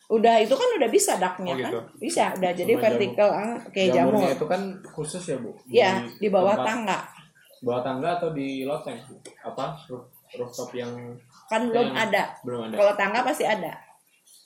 Udah 0.09 0.41
itu 0.41 0.51
kan 0.51 0.69
udah 0.75 0.89
bisa 0.89 1.15
daknya 1.15 1.47
Oh, 1.47 1.55
kan? 1.55 1.63
gitu. 1.63 1.79
Bisa, 2.01 2.33
udah 2.33 2.51
jadi 2.51 2.73
Sama 2.73 2.83
vertikal 2.83 3.29
ah, 3.29 3.55
oke 3.61 3.83
jamur. 3.87 4.13
Jamurnya 4.17 4.31
itu 4.35 4.47
kan 4.47 4.61
khusus 4.89 5.23
ya 5.23 5.37
bu? 5.37 5.51
Ya, 5.67 5.91
di 6.11 6.29
bawah 6.29 6.55
tempat- 6.55 6.67
tangga. 6.67 6.99
Bawah 7.61 7.83
tangga 7.83 8.09
atau 8.17 8.31
di 8.31 8.65
loteng? 8.65 8.97
Apa? 9.39 9.77
Roof, 9.87 10.09
rooftop 10.33 10.73
yang 10.73 10.91
Kan 11.47 11.69
belum 11.69 11.93
yang- 11.93 12.09
ada. 12.09 12.25
belum 12.41 12.61
ada? 12.67 12.75
Kalau 12.75 12.93
tangga 12.95 13.21
pasti 13.23 13.45
ada. 13.45 13.73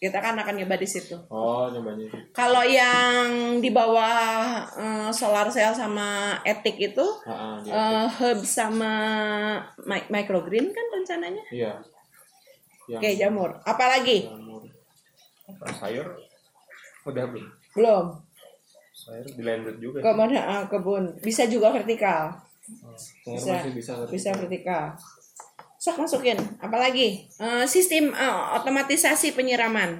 Kita 0.02 0.18
kan 0.18 0.34
akan 0.34 0.58
nyoba 0.58 0.74
di 0.74 0.82
situ. 0.84 1.14
Oh 1.30 1.70
nyobanya. 1.70 2.10
Kalau 2.34 2.66
yang 2.66 3.30
di 3.56 3.70
bawah 3.70 4.18
eh, 4.74 5.08
solar 5.10 5.46
cell 5.46 5.70
sama 5.72 6.08
etik 6.42 6.74
itu 6.82 7.06
Ah, 7.22 7.30
ah, 7.30 7.56
di 7.56 7.70
eh, 7.70 8.06
hub 8.12 8.42
sama 8.42 8.92
mi- 9.80 10.08
microgreen 10.10 10.66
kan 10.68 10.86
rencananya. 10.90 11.44
Iya. 11.48 11.78
Yang 12.90 12.98
Oke, 12.98 13.10
jamur. 13.14 13.50
Apalagi? 13.62 14.26
jamur. 14.26 14.66
Apa, 15.44 15.70
sayur 15.72 16.06
udah 17.04 17.24
belum 17.24 17.46
Belum. 17.72 18.06
sayur 18.92 19.26
di 19.28 19.42
landed 19.42 19.78
juga 19.78 19.98
sih. 19.98 20.04
Kebun 20.04 20.30
eh, 20.32 20.64
kebun 20.66 21.04
bisa 21.18 21.46
juga 21.46 21.70
vertikal. 21.70 22.42
Sayur 23.22 23.38
Bisa. 23.38 23.54
masih 23.56 23.72
bisa. 23.72 23.92
Bisa 24.08 24.30
vertikal. 24.34 24.98
Sok 25.82 26.06
masukin. 26.06 26.38
Apalagi? 26.62 27.26
Eh, 27.42 27.64
sistem 27.66 28.14
eh, 28.14 28.36
otomatisasi 28.54 29.34
penyiraman. 29.34 29.98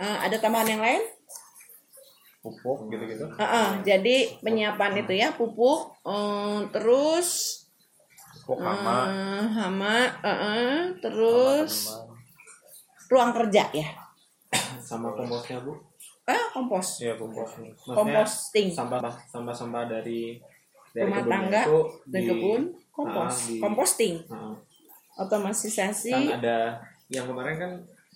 Eh, 0.00 0.16
ada 0.24 0.36
tambahan 0.40 0.72
yang 0.72 0.80
lain? 0.80 1.04
pupuk 2.40 2.88
gitu-gitu 2.88 3.28
Heeh, 3.36 3.68
jadi 3.84 4.16
penyiapan 4.40 5.04
itu 5.04 5.12
ya 5.12 5.28
pupuk, 5.36 5.92
eh, 6.08 6.58
terus 6.72 7.28
pupuk 8.48 8.64
hama 8.64 8.98
eh, 9.12 9.44
hama, 9.60 9.96
heeh, 10.24 10.96
terus 11.04 11.92
tanaman. 11.92 12.16
ruang 13.12 13.30
kerja 13.36 13.62
ya, 13.76 13.88
Sama 14.80 15.12
komposnya 15.12 15.60
bu. 15.60 15.76
ah 16.24 16.48
kompos, 16.56 17.04
iya 17.04 17.12
pupuk 17.20 17.44
Maksudnya 17.44 17.92
composting, 17.92 18.72
sampah 18.72 19.04
sampah 19.28 19.52
sampah 19.52 19.84
dari 19.84 20.40
dari 20.90 21.06
rumah 21.06 21.22
tangga 21.24 21.62
itu 21.62 21.78
dan 22.04 22.20
di- 22.20 22.28
kebun, 22.28 22.62
kompos, 22.90 23.32
Ah, 23.32 23.46
di- 23.46 23.60
composting, 23.60 24.14
Ah, 24.26 24.54
otomatisasi, 25.20 26.10
kan 26.10 26.38
ada 26.38 26.58
yang 27.06 27.26
kemarin 27.26 27.56
kan 27.56 27.72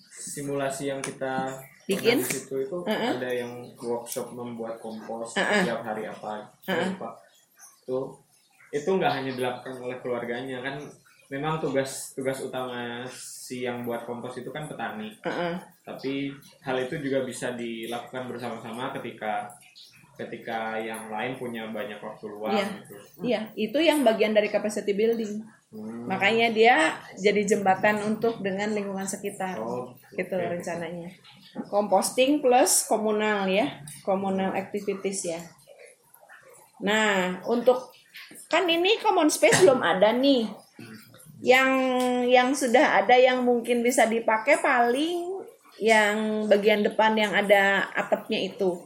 simulasi 0.09 0.87
yang 0.87 0.99
kita 0.99 1.47
Bikin? 1.85 2.17
situ 2.17 2.55
itu 2.59 2.77
Uh-uh. 2.79 3.11
ada 3.13 3.29
yang 3.29 3.51
workshop 3.75 4.31
membuat 4.31 4.79
kompos 4.79 5.33
Uh-uh. 5.33 5.61
tiap 5.61 5.81
hari 5.81 6.03
apa 6.03 6.41
Uh-uh. 6.63 6.89
lupa. 6.89 7.09
itu 7.79 7.97
itu 8.73 8.89
nggak 8.89 9.13
hanya 9.13 9.31
dilakukan 9.31 9.77
oleh 9.77 9.97
keluarganya 9.99 10.57
kan 10.59 10.81
memang 11.27 11.57
tugas 11.57 12.11
tugas 12.11 12.37
utama 12.39 13.05
si 13.07 13.61
yang 13.61 13.81
buat 13.81 14.03
kompos 14.03 14.35
itu 14.35 14.49
kan 14.49 14.65
petani 14.65 15.13
heeh, 15.19 15.53
tapi 15.81 16.33
hal 16.59 16.77
itu 16.79 16.97
juga 16.99 17.21
bisa 17.21 17.53
dilakukan 17.53 18.25
bersama-sama 18.25 18.89
ketika 18.91 19.45
ketika 20.15 20.79
yang 20.79 21.11
lain 21.11 21.35
punya 21.35 21.67
banyak 21.67 21.99
waktu 21.99 22.25
luang 22.31 22.55
Iya. 22.55 22.65
gitu. 22.71 22.95
iya 23.21 23.41
itu 23.53 23.77
yang 23.83 24.01
bagian 24.01 24.31
dari 24.31 24.47
capacity 24.47 24.95
building, 24.95 25.43
Hmm. 25.75 26.07
makanya 26.07 26.55
dia 26.55 26.75
jadi 27.19 27.43
jembatan 27.43 27.99
untuk 28.07 28.39
dengan 28.39 28.71
lingkungan 28.71 29.03
sekitar, 29.03 29.59
Oh, 29.59 29.91
gitu 30.15 30.35
oke. 30.39 30.47
rencananya, 30.55 31.11
composting 31.67 32.39
plus 32.39 32.87
komunal 32.87 33.43
ya, 33.51 33.83
komunal 34.07 34.55
activities 34.55 35.27
ya. 35.27 35.41
Nah, 36.79 37.39
untuk 37.47 37.91
kan 38.47 38.63
ini 38.67 38.99
common 39.03 39.27
space 39.27 39.63
belum 39.63 39.83
ada 39.83 40.15
nih. 40.15 40.47
Yang 41.43 41.69
yang 42.31 42.49
sudah 42.55 43.03
ada 43.03 43.15
yang 43.19 43.43
mungkin 43.43 43.83
bisa 43.83 44.07
dipakai 44.07 44.59
paling 44.59 45.43
yang 45.75 46.47
bagian 46.47 46.87
depan 46.87 47.11
yang 47.19 47.35
ada 47.35 47.91
atapnya 47.91 48.39
itu, 48.39 48.79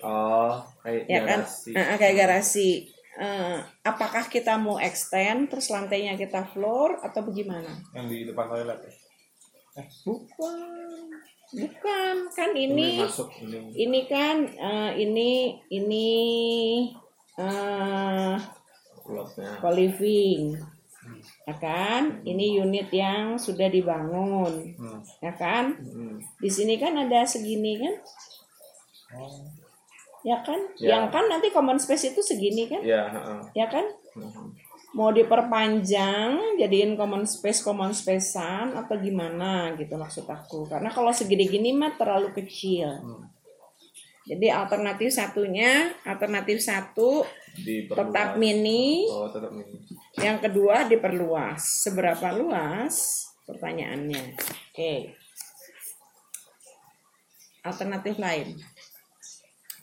Oh, 0.00 0.52
kayak 0.80 1.02
ya 1.06 1.20
kan? 1.20 1.40
garasi. 1.40 1.70
Eh, 1.70 1.80
eh, 1.82 1.96
kayak 1.96 2.16
garasi. 2.16 2.70
Eh, 3.12 3.56
apakah 3.82 4.24
kita 4.26 4.56
mau 4.56 4.76
extend 4.76 5.46
terus 5.46 5.68
lantainya 5.68 6.14
kita 6.14 6.46
floor 6.46 7.00
atau 7.00 7.20
bagaimana? 7.22 7.68
yang 7.90 8.06
di 8.06 8.24
depan 8.24 8.48
toilet 8.48 8.80
ya 8.80 8.92
Bukan, 10.02 10.56
bukan 11.52 12.14
kan 12.28 12.50
Ini 12.50 12.64
ini 12.66 12.88
masuk 12.98 13.28
ini. 13.38 13.58
ini 13.76 14.00
kan 14.04 14.36
eh, 14.46 14.92
ini 14.98 15.30
ini 15.68 16.08
eh 17.36 18.36
Plotnya. 19.00 19.58
co-living 19.58 20.56
ya 21.42 21.54
kan 21.56 22.22
ini 22.22 22.56
unit 22.56 22.88
yang 22.88 23.34
sudah 23.34 23.66
dibangun 23.66 24.70
hmm. 24.74 25.00
ya 25.18 25.32
kan 25.34 25.76
Hmm. 25.76 26.16
di 26.36 26.48
sini 26.48 26.76
kan 26.76 26.94
ada 26.94 27.24
segini 27.24 27.76
kan 27.76 27.94
ya 30.24 30.38
kan? 30.44 30.60
Ya. 30.76 30.96
yang 30.96 31.04
kan 31.08 31.24
nanti 31.28 31.48
common 31.52 31.80
space 31.80 32.12
itu 32.12 32.20
segini 32.20 32.68
kan? 32.68 32.80
Ya, 32.84 33.08
heeh. 33.08 33.40
ya 33.56 33.66
kan? 33.68 33.86
Hmm. 34.16 34.52
mau 34.90 35.14
diperpanjang 35.14 36.58
jadiin 36.58 36.98
common 36.98 37.22
space 37.22 37.62
common 37.62 37.94
spacean 37.94 38.74
atau 38.74 38.98
gimana 38.98 39.70
gitu 39.78 39.94
maksud 39.94 40.26
aku. 40.26 40.66
Karena 40.66 40.90
kalau 40.90 41.14
segini 41.14 41.46
gini 41.46 41.70
mah 41.70 41.94
terlalu 41.94 42.34
kecil. 42.34 42.98
Jadi 44.26 44.50
alternatif 44.50 45.14
satunya 45.14 45.94
alternatif 46.02 46.58
satu 46.58 47.22
tetap 47.62 48.34
mini. 48.34 49.06
Oh, 49.06 49.30
tetap 49.30 49.54
mini. 49.54 49.78
yang 50.18 50.42
kedua 50.42 50.90
diperluas. 50.90 51.86
Seberapa 51.86 52.34
luas? 52.34 53.30
Pertanyaannya. 53.46 54.34
Oke. 54.74 55.14
Alternatif 57.62 58.18
lain 58.18 58.58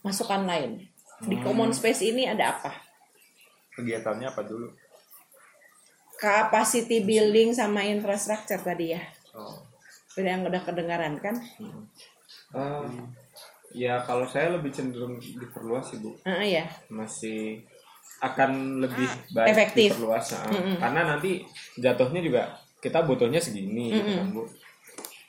masukan 0.01 0.43
lain. 0.45 0.85
Di 1.25 1.35
common 1.41 1.73
space 1.73 2.05
ini 2.05 2.29
ada 2.29 2.57
apa? 2.57 2.71
Kegiatannya 3.73 4.27
apa 4.29 4.41
dulu? 4.45 4.69
Capacity 6.17 7.05
building 7.05 7.53
sama 7.53 7.85
infrastructure 7.85 8.61
tadi 8.61 8.93
ya. 8.93 9.01
Oh. 9.37 9.65
udah 10.17 10.31
yang 10.33 10.49
udah 10.49 10.61
kedengaran 10.65 11.13
kan? 11.21 11.37
Ah, 12.49 12.89
ya 13.69 14.01
kalau 14.01 14.25
saya 14.25 14.57
lebih 14.57 14.73
cenderung 14.73 15.21
diperluas 15.21 15.93
sih 15.93 16.01
bu. 16.01 16.17
Ah, 16.25 16.41
ya 16.41 16.65
masih 16.89 17.61
akan 18.17 18.81
lebih 18.81 19.05
baik 19.29 19.53
Efektif. 19.53 19.93
diperluas 19.93 20.33
ah. 20.33 20.49
karena 20.81 21.05
nanti 21.05 21.45
jatuhnya 21.77 22.25
juga 22.25 22.57
kita 22.81 23.05
butuhnya 23.05 23.37
segini 23.37 23.93
gitu 23.93 24.09
kan 24.17 24.27
bu. 24.33 24.43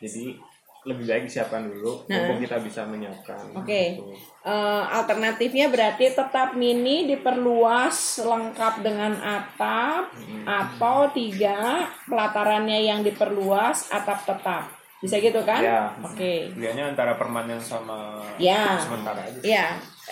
Jadi 0.01 0.41
lebih 0.89 1.05
baik 1.05 1.29
disiapkan 1.29 1.69
dulu 1.69 2.09
mumpung 2.09 2.41
kita 2.41 2.57
bisa 2.59 2.89
menyiapkan 2.89 3.53
Oke. 3.53 4.01
gitu. 4.01 4.17
Eh, 4.41 4.85
alternatifnya 4.89 5.69
berarti 5.69 6.09
tetap 6.11 6.57
mini 6.57 7.05
diperluas 7.05 8.25
lengkap 8.25 8.81
dengan 8.81 9.13
atap 9.21 10.09
atau 10.49 11.13
tiga 11.13 11.85
pelatarannya 12.09 12.89
yang 12.89 13.05
diperluas 13.05 13.93
atap 13.93 14.25
tetap 14.25 14.73
bisa 14.99 15.21
gitu 15.21 15.45
kan? 15.47 15.63
Ya. 15.63 15.95
Oke. 16.03 16.51
pilihannya 16.57 16.91
antara 16.91 17.15
permanen 17.15 17.61
sama 17.61 18.19
Ya. 18.41 18.83
sementara 18.83 19.23
aja 19.23 19.39
Ya, 19.47 19.67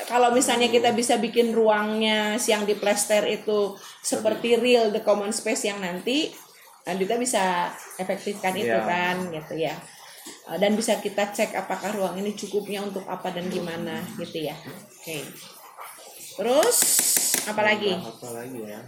kalau 0.07 0.31
misalnya 0.31 0.71
kita 0.71 0.95
bisa 0.95 1.19
bikin 1.19 1.51
ruangnya 1.51 2.39
yang 2.39 2.63
di 2.63 2.77
plester 2.79 3.27
itu 3.27 3.75
seperti 3.99 4.55
real 4.55 4.95
the 4.95 5.03
common 5.03 5.35
space 5.35 5.67
yang 5.67 5.83
nanti, 5.83 6.31
nah, 6.87 6.95
kita 6.95 7.19
bisa 7.19 7.73
efektifkan 7.99 8.55
itu 8.55 8.71
Ya. 8.71 8.85
kan, 8.87 9.17
gitu 9.33 9.55
ya. 9.59 9.75
Uh, 10.47 10.57
Dan 10.57 10.75
bisa 10.75 10.97
kita 10.97 11.29
cek 11.29 11.55
apakah 11.55 11.91
ruang 11.91 12.15
ini 12.17 12.31
cukupnya 12.33 12.79
untuk 12.81 13.03
apa 13.07 13.31
dan 13.31 13.47
gimana, 13.47 13.99
gitu 14.17 14.43
ya. 14.43 14.55
Oke. 14.55 15.23
Terus 16.37 16.79
apa 17.47 17.63
lagi? 17.63 17.95
apa 17.95 18.29
lagi 18.33 18.59
ya 18.61 18.81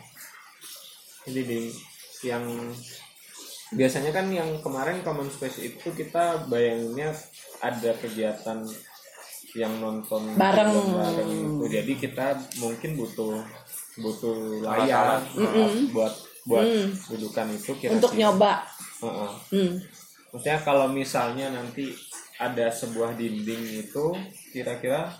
ini 1.26 1.40
di 1.45 1.61
yang 2.25 2.42
biasanya 3.71 4.11
kan 4.11 4.26
yang 4.28 4.59
kemarin 4.59 5.04
common 5.04 5.28
space 5.28 5.61
itu 5.61 5.92
kita 5.92 6.49
bayanginnya 6.49 7.12
ada 7.61 7.90
kegiatan 7.95 8.64
yang 9.52 9.73
nonton 9.78 10.35
Bareng. 10.35 10.73
bareng 10.73 11.30
itu 11.30 11.64
jadi 11.71 11.92
kita 11.95 12.26
mungkin 12.59 12.97
butuh 12.97 13.38
butuh 13.97 14.37
layar 14.64 15.21
Alat-alat. 15.21 15.23
uh, 15.37 15.73
buat 15.92 16.14
buat 16.49 16.64
Hmm. 16.64 16.88
dudukan 17.12 17.47
itu 17.52 17.71
kira-kira 17.76 17.95
Untuk 17.95 18.12
nyoba. 18.16 18.52
Heeh. 18.99 19.30
Hmm. 19.52 19.73
Maksudnya 20.38 20.59
kalau 20.62 20.87
misalnya 20.87 21.50
nanti 21.50 21.90
ada 22.38 22.71
sebuah 22.71 23.18
dinding 23.18 23.83
itu 23.83 24.14
kira-kira 24.54 25.11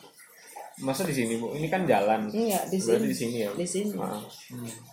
masa 0.79 1.03
di 1.03 1.11
sini 1.11 1.35
bu 1.37 1.59
ini 1.59 1.67
kan 1.67 1.83
jalan 1.83 2.31
Enggak, 2.31 2.71
di 2.71 2.79
berarti 2.79 3.03
sini. 3.03 3.11
di 3.11 3.17
sini 3.19 3.37
ya 3.43 3.51
Di 3.51 3.67
sini. 3.67 3.91
Heeh. 3.99 4.23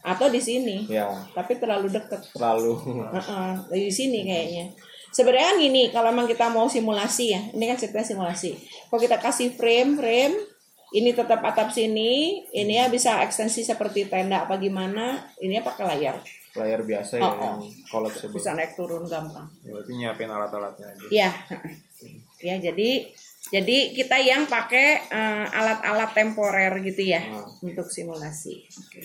Atau 0.02 0.28
di 0.34 0.42
sini. 0.42 0.76
ya 0.90 1.06
Tapi 1.30 1.62
terlalu 1.62 1.94
deket. 1.94 2.26
terlalu 2.34 2.74
Heeh, 3.14 3.50
di 3.70 3.94
sini 3.94 4.26
kayaknya. 4.26 4.66
Sebenarnya 5.14 5.54
kan 5.54 5.58
gini, 5.62 5.84
kalau 5.94 6.10
memang 6.12 6.28
kita 6.28 6.50
mau 6.52 6.68
simulasi 6.68 7.26
ya, 7.32 7.42
ini 7.54 7.70
kan 7.70 7.78
cerita 7.80 8.04
simulasi. 8.04 8.52
Kalau 8.90 9.00
kita 9.00 9.16
kasih 9.16 9.56
frame, 9.56 9.96
frame, 9.96 10.36
ini 10.92 11.16
tetap 11.16 11.40
atap 11.40 11.72
sini, 11.72 12.44
ini 12.52 12.74
ya 12.76 12.92
bisa 12.92 13.24
ekstensi 13.24 13.64
seperti 13.64 14.12
tenda 14.12 14.44
apa 14.44 14.60
gimana, 14.60 15.24
ini 15.40 15.56
ya 15.56 15.64
pakai 15.64 15.88
layar, 15.88 16.20
layar 16.56 16.82
biasa 16.82 17.14
ya 17.16 17.22
Oh, 17.22 17.32
oh. 17.32 17.38
yang 17.38 17.60
collapsible 17.86 18.34
bisa 18.34 18.52
naik 18.52 18.74
turun 18.74 19.04
gampang. 19.04 19.48
berarti 19.62 19.92
nyiapin 19.94 20.28
alat-alatnya 20.28 20.88
aja 20.88 21.06
Iya, 21.10 21.30
ya 22.42 22.56
jadi 22.62 22.90
jadi 23.46 23.78
kita 23.94 24.18
yang 24.18 24.44
pakai 24.46 24.88
eh, 25.06 25.46
alat-alat 25.52 26.12
temporer 26.12 26.74
gitu 26.82 27.04
ya 27.06 27.22
Ah. 27.22 27.46
untuk 27.62 27.86
simulasi. 27.88 28.66
Oke. 28.80 29.00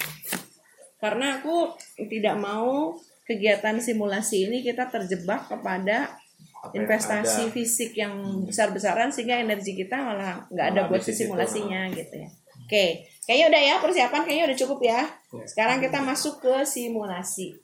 Karena 0.96 1.38
aku 1.38 1.72
tidak 2.06 2.36
mau 2.36 2.96
kegiatan 3.24 3.76
simulasi 3.78 4.46
ini 4.46 4.60
kita 4.60 4.88
terjebak 4.88 5.46
kepada 5.46 6.12
Apa 6.60 6.72
investasi 6.74 7.42
ada. 7.42 7.52
fisik 7.52 7.92
yang 7.94 8.12
besar-besaran 8.44 9.08
sehingga 9.08 9.38
energi 9.38 9.72
kita 9.74 9.96
malah 9.96 10.44
nggak 10.46 10.66
ada 10.68 10.80
buat 10.86 11.00
situ, 11.00 11.24
simulasinya 11.24 11.88
gitu 11.90 12.14
ya. 12.16 12.28
Oke, 12.60 12.84
kayaknya 13.24 13.46
udah 13.52 13.62
ya 13.62 13.74
persiapan 13.82 14.22
kayaknya 14.24 14.44
udah 14.52 14.58
cukup 14.58 14.78
ya. 14.84 15.00
Sekarang 15.46 15.78
kita 15.78 15.98
masuk 16.00 16.42
ke 16.42 16.54
simulasi. 16.66 17.56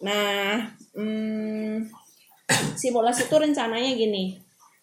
Nah, 0.00 0.72
hmm, 0.96 1.86
simulasi 2.80 3.28
itu 3.28 3.36
rencananya 3.36 3.92
gini, 3.94 4.40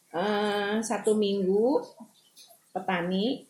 Eh, 0.08 0.80
satu 0.82 1.20
minggu 1.20 1.84
petani 2.72 3.44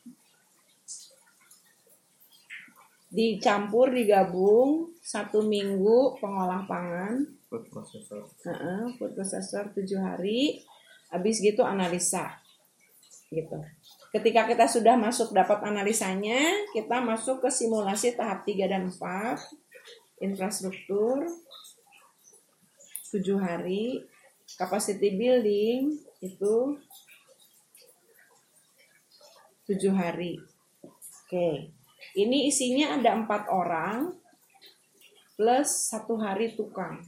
dicampur 3.08 3.94
digabung 3.94 4.92
satu 5.00 5.46
minggu 5.46 6.18
pengolah 6.20 6.66
pangan. 6.66 7.24
Food 7.48 7.72
processor. 7.72 8.26
Heeh, 8.44 8.84
food 8.98 9.16
processor 9.16 9.72
tujuh 9.72 10.02
hari 10.02 10.66
habis 11.08 11.40
gitu 11.40 11.64
analisa 11.64 12.36
gitu 13.32 13.60
ketika 14.16 14.48
kita 14.48 14.66
sudah 14.66 14.96
masuk 14.96 15.36
dapat 15.36 15.64
analisanya 15.64 16.40
kita 16.72 17.04
masuk 17.04 17.44
ke 17.44 17.50
simulasi 17.52 18.16
tahap 18.16 18.48
3 18.48 18.72
dan 18.72 18.88
4 18.88 20.24
infrastruktur 20.24 21.28
tujuh 23.12 23.40
hari. 23.40 24.04
Capacity 24.48 25.20
building 25.20 25.92
itu 26.24 26.80
tujuh 29.68 29.92
hari. 29.92 30.40
Oke. 31.28 31.76
Ini 32.16 32.38
isinya 32.48 32.96
ada 32.96 33.12
empat 33.20 33.52
orang 33.52 34.16
plus 35.36 35.92
satu 35.92 36.16
hari 36.16 36.56
tukang. 36.56 37.04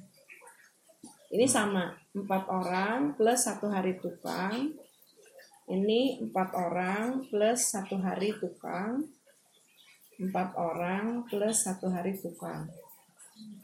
Ini 1.32 1.48
sama 1.48 1.96
empat 2.12 2.44
orang 2.52 3.16
plus 3.16 3.48
satu 3.48 3.72
hari 3.72 3.96
tukang. 4.04 4.76
Ini 5.70 6.26
empat 6.26 6.50
orang 6.58 7.30
plus 7.30 7.78
satu 7.78 8.02
hari 8.02 8.34
tukang. 8.34 9.06
Empat 10.20 10.58
orang 10.58 11.24
plus 11.30 11.64
satu 11.64 11.88
hari 11.94 12.18
tukang. 12.18 12.68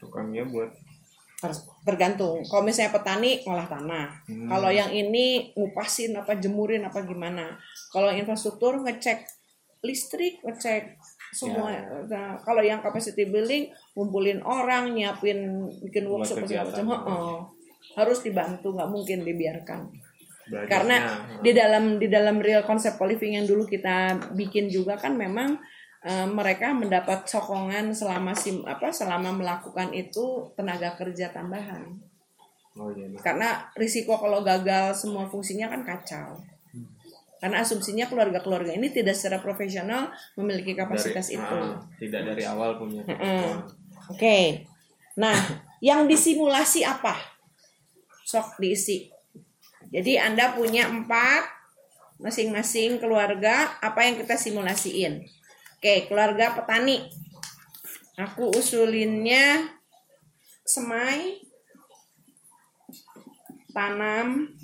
tukangnya 0.00 0.40
buat 0.48 0.72
Ter- 1.36 1.68
Tergantung. 1.84 2.40
Kalau 2.48 2.64
misalnya 2.64 2.96
petani 2.96 3.44
ngolah 3.44 3.68
tanah. 3.68 4.08
Hmm. 4.24 4.48
Kalau 4.48 4.70
yang 4.72 4.88
ini 4.88 5.52
ngupasin 5.52 6.16
apa 6.16 6.40
jemurin 6.40 6.80
apa 6.88 7.04
gimana. 7.04 7.60
Kalau 7.92 8.08
infrastruktur 8.08 8.80
ngecek 8.80 9.20
listrik, 9.84 10.40
ngecek 10.40 10.96
semua. 11.36 11.76
Nah, 12.08 12.40
kalau 12.40 12.64
yang 12.64 12.80
capacity 12.80 13.28
building 13.28 13.68
ngumpulin 13.92 14.40
orang, 14.40 14.96
nyiapin 14.96 15.68
bikin 15.84 16.08
workshop 16.08 16.48
segala 16.48 16.72
macam. 16.72 16.86
Heeh. 16.88 17.36
Harus 18.00 18.24
dibantu, 18.24 18.72
nggak 18.72 18.88
mungkin 18.88 19.20
dibiarkan. 19.22 20.05
Belajarnya. 20.46 20.70
karena 20.70 20.96
di 21.42 21.50
dalam 21.52 21.84
di 21.98 22.08
dalam 22.10 22.36
real 22.38 22.62
konsep 22.62 22.94
co-living 22.94 23.38
yang 23.38 23.46
dulu 23.46 23.66
kita 23.66 24.14
bikin 24.34 24.70
juga 24.70 24.94
kan 24.96 25.14
memang 25.18 25.58
eh, 26.06 26.26
mereka 26.26 26.70
mendapat 26.72 27.26
sokongan 27.26 27.90
selama 27.92 28.32
sim 28.32 28.62
apa 28.66 28.90
selama 28.90 29.34
melakukan 29.34 29.90
itu 29.92 30.50
tenaga 30.54 30.94
kerja 30.94 31.34
tambahan 31.34 31.82
oh 32.78 32.90
iya 32.94 33.10
iya. 33.10 33.18
karena 33.20 33.66
risiko 33.74 34.16
kalau 34.16 34.46
gagal 34.46 34.94
semua 34.94 35.26
fungsinya 35.26 35.66
kan 35.70 35.82
kacau 35.82 36.38
karena 37.36 37.60
asumsinya 37.60 38.08
keluarga-keluarga 38.08 38.72
ini 38.72 38.88
tidak 38.88 39.12
secara 39.12 39.44
profesional 39.44 40.08
memiliki 40.40 40.72
kapasitas 40.72 41.28
Dari- 41.28 41.36
itu 41.36 41.56
ah, 41.60 41.76
tidak 42.00 42.22
dari 42.32 42.42
awal 42.48 42.80
punya 42.80 43.04
Mm-mm. 43.04 43.84
Oke. 44.06 44.62
Nah, 45.18 45.34
yang 45.82 46.06
disimulasi 46.06 46.86
apa? 46.86 47.16
Sok 48.22 48.62
diisi. 48.62 49.10
Jadi 49.92 50.18
Anda 50.18 50.54
punya 50.56 50.90
empat 50.90 51.46
masing-masing 52.16 52.96
keluarga, 52.98 53.76
apa 53.78 54.06
yang 54.08 54.16
kita 54.16 54.34
simulasiin? 54.34 55.26
Oke, 55.76 56.08
keluarga 56.08 56.56
petani. 56.56 57.06
Aku 58.16 58.48
usulinnya 58.48 59.76
semai, 60.64 61.44
tanam, 63.76 64.56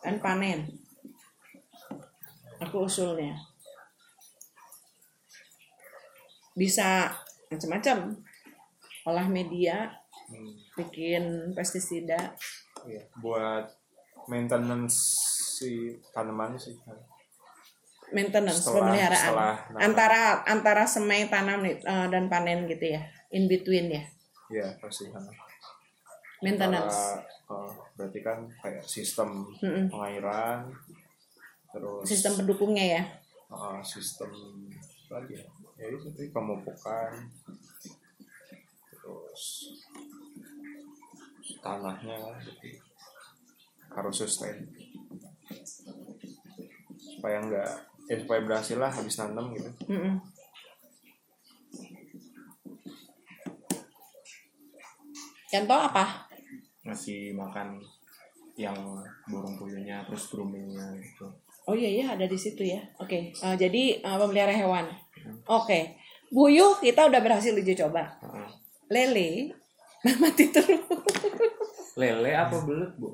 dan 0.00 0.16
panen. 0.22 0.70
Aku 2.62 2.86
usulnya. 2.86 3.34
Bisa 6.54 7.10
macam-macam. 7.50 8.22
Olah 9.02 9.26
media, 9.26 9.98
Hmm, 10.28 10.52
bikin 10.76 11.56
pestisida, 11.56 12.36
iya. 12.84 13.02
buat 13.18 13.66
maintenance 14.26 14.96
si 15.56 15.70
tanaman 16.12 16.54
sih. 16.54 16.76
Maintenance 18.08 18.62
Setelah- 18.62 18.88
pemeliharaan. 18.88 19.20
setelah 19.20 19.54
nanam. 19.68 19.80
antara 19.84 20.22
antara 20.44 20.82
semai 20.84 21.28
tanam 21.28 21.60
eh, 21.62 21.76
dan 21.82 22.28
panen 22.28 22.64
gitu 22.64 22.94
ya. 22.94 23.02
In 23.30 23.44
between 23.46 23.88
ya. 23.88 24.02
Iya 24.48 24.66
pasti 24.78 25.08
kan 25.08 25.20
maintenance. 26.40 26.88
Antara, 26.88 27.68
eh, 27.68 27.70
berarti 27.94 28.20
kan 28.22 28.38
kayak 28.58 28.84
sistem 28.84 29.44
Mm-mm. 29.58 29.90
pengairan 29.90 30.72
terus 31.68 32.04
sistem 32.04 32.32
pendukungnya 32.38 32.84
ya. 32.96 33.02
Eh, 33.48 33.80
sistem 33.82 34.32
lagi 35.08 35.36
ya? 35.36 35.44
Ya 35.76 35.86
itu 35.88 36.08
tadi 36.08 36.28
pemupukan 36.28 37.12
terus 38.90 39.42
tanahnya 41.62 42.16
harus 43.92 44.14
sustain. 44.14 44.68
Supaya 47.16 47.40
enggak 47.42 47.88
ya 48.08 48.16
supaya 48.16 48.40
berhasil 48.40 48.76
lah 48.80 48.88
habis 48.88 49.20
nanam 49.20 49.52
gitu. 49.52 49.70
Mm-mm. 49.92 50.16
contoh 55.48 55.80
apa? 55.80 56.28
Ngasih 56.84 57.32
makan 57.32 57.80
yang 58.52 58.76
burung 59.32 59.56
puyuhnya 59.56 60.04
terus 60.04 60.28
groomingnya 60.28 60.92
gitu. 61.00 61.24
Oh 61.68 61.76
iya 61.76 61.88
iya 61.88 62.06
ada 62.16 62.24
di 62.28 62.36
situ 62.36 62.64
ya. 62.64 62.80
Oke 63.00 63.32
eh, 63.32 63.56
jadi 63.56 64.00
eh, 64.00 64.16
pemelihara 64.20 64.52
hewan. 64.52 64.88
Oke 65.48 65.96
buyuh 66.28 66.76
kita 66.80 67.08
udah 67.08 67.20
berhasil 67.24 67.56
uji 67.56 67.72
coba. 67.76 68.12
Heeh. 68.20 68.48
lele 68.88 69.52
mati 70.22 70.54
terus 70.54 70.82
lele 71.98 72.30
apa 72.30 72.62
belut 72.62 72.94
bu 72.94 73.10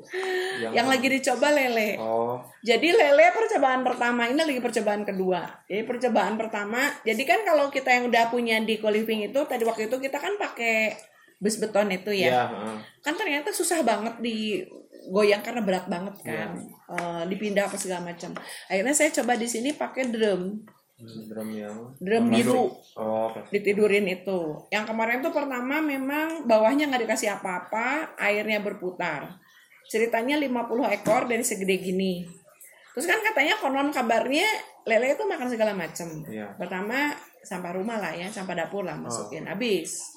yang 0.60 0.84
lagi 0.84 1.08
dicoba 1.08 1.48
lele 1.48 1.96
oh 1.96 2.36
Jadi 2.64 2.92
lele 2.96 3.32
percobaan 3.32 3.84
pertama 3.84 4.24
ini 4.24 4.40
lagi 4.40 4.60
percobaan 4.64 5.04
kedua. 5.04 5.44
Jadi 5.68 5.84
percobaan 5.84 6.40
pertama, 6.40 6.80
jadi 7.04 7.22
kan 7.28 7.44
kalau 7.44 7.68
kita 7.68 7.92
yang 7.92 8.08
udah 8.08 8.32
punya 8.32 8.56
di 8.64 8.80
co-living 8.80 9.28
itu 9.28 9.36
tadi 9.44 9.68
waktu 9.68 9.92
itu 9.92 10.00
kita 10.00 10.16
kan 10.16 10.40
pakai 10.40 10.96
bus 11.36 11.60
beton 11.60 11.92
itu 11.92 12.08
ya. 12.16 12.28
ya 12.32 12.42
heeh. 12.48 12.76
Kan 13.04 13.20
ternyata 13.20 13.52
susah 13.52 13.84
banget 13.84 14.16
digoyang 14.24 15.44
karena 15.44 15.60
berat 15.60 15.84
banget 15.92 16.16
kan. 16.24 16.56
Eh, 16.88 17.22
dipindah 17.28 17.68
apa 17.68 17.76
segala 17.76 18.16
macam. 18.16 18.32
Akhirnya 18.72 18.94
saya 18.96 19.12
coba 19.12 19.36
di 19.36 19.44
sini 19.44 19.76
pakai 19.76 20.08
drum, 20.08 20.64
drum 21.02 21.50
yang 21.50 21.74
drum 21.98 22.24
biru 22.30 22.70
oh 22.94 23.28
oke. 23.28 23.50
ditidurin 23.50 24.06
itu. 24.06 24.62
Yang 24.70 24.84
kemarin 24.94 25.18
tuh 25.20 25.34
pertama 25.34 25.82
memang 25.82 26.46
bawahnya 26.46 26.86
nggak 26.88 27.02
dikasih 27.10 27.34
apa-apa, 27.40 28.14
airnya 28.16 28.62
berputar. 28.62 29.42
Ceritanya 29.90 30.38
50 30.38 30.96
ekor 30.96 31.28
dari 31.28 31.44
segede 31.44 31.76
gini. 31.82 32.24
Terus 32.94 33.10
kan 33.10 33.18
katanya 33.20 33.58
konon 33.58 33.90
kabarnya 33.90 34.46
lele 34.86 35.18
itu 35.18 35.24
makan 35.26 35.48
segala 35.50 35.74
macam. 35.74 36.08
Iya. 36.30 36.54
Pertama 36.54 37.10
sampah 37.42 37.72
rumah 37.74 37.98
lah 38.00 38.14
ya, 38.14 38.30
sampah 38.30 38.54
dapur 38.54 38.86
Oh. 38.86 38.88
lah 38.88 38.96
masukin 38.96 39.44
habis. 39.50 40.14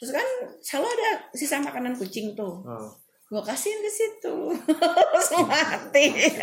Terus 0.00 0.16
kan 0.16 0.26
selalu 0.64 0.88
ada 0.96 1.10
sisa 1.36 1.60
makanan 1.60 1.98
kucing 1.98 2.32
tuh. 2.32 2.62
Oh. 2.64 2.88
Gue 3.30 3.38
kasihin 3.46 3.78
ke 3.78 3.86
situ. 3.86 4.36
Terus 5.14 5.30
mati. 5.46 6.34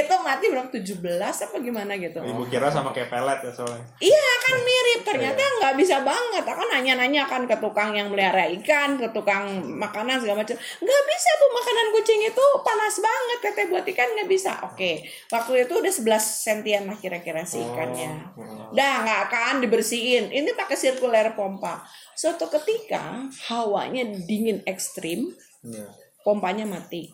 itu 0.00 0.14
mati 0.24 0.48
berapa 0.48 0.72
17 0.72 0.96
apa 1.20 1.56
gimana 1.60 1.92
gitu. 2.00 2.24
Ibu 2.24 2.48
kira 2.48 2.72
sama 2.72 2.88
kayak 2.96 3.12
pelet 3.12 3.44
ya 3.44 3.52
soalnya. 3.52 3.84
Iya 4.00 4.30
kan 4.40 4.56
mirip 4.64 5.00
ternyata 5.04 5.36
nggak 5.36 5.76
bisa 5.76 6.00
banget. 6.00 6.40
Aku 6.48 6.64
nanya-nanya 6.72 7.28
kan 7.28 7.44
ke 7.44 7.60
tukang 7.60 7.92
yang 7.92 8.08
melihara 8.08 8.48
ikan, 8.48 8.96
ke 8.96 9.12
tukang 9.12 9.60
makanan 9.76 10.16
segala 10.16 10.40
macam. 10.40 10.56
Nggak 10.56 11.02
bisa 11.04 11.30
tuh 11.36 11.50
makanan 11.52 11.86
kucing 11.92 12.20
itu 12.24 12.44
panas 12.64 12.96
banget 12.96 13.38
kata 13.44 13.60
buat 13.68 13.84
ikan 13.84 14.08
nggak 14.16 14.30
bisa. 14.32 14.56
Oke, 14.72 15.04
waktu 15.28 15.68
itu 15.68 15.74
udah 15.76 15.92
11 15.92 16.16
sentian 16.16 16.88
lah 16.88 16.96
kira-kira 16.96 17.44
si 17.44 17.60
ikannya. 17.60 18.32
Oh. 18.40 18.72
Udah 18.72 19.04
nggak 19.04 19.20
akan 19.28 19.54
dibersihin. 19.60 20.32
Ini 20.32 20.56
pakai 20.56 20.80
sirkuler 20.80 21.36
pompa. 21.36 21.84
Suatu 22.16 22.48
ketika 22.48 23.28
hawanya 23.52 24.16
dingin 24.24 24.64
ekstrim, 24.64 25.36
Iya. 25.66 26.05
Pompanya 26.26 26.66
mati. 26.66 27.06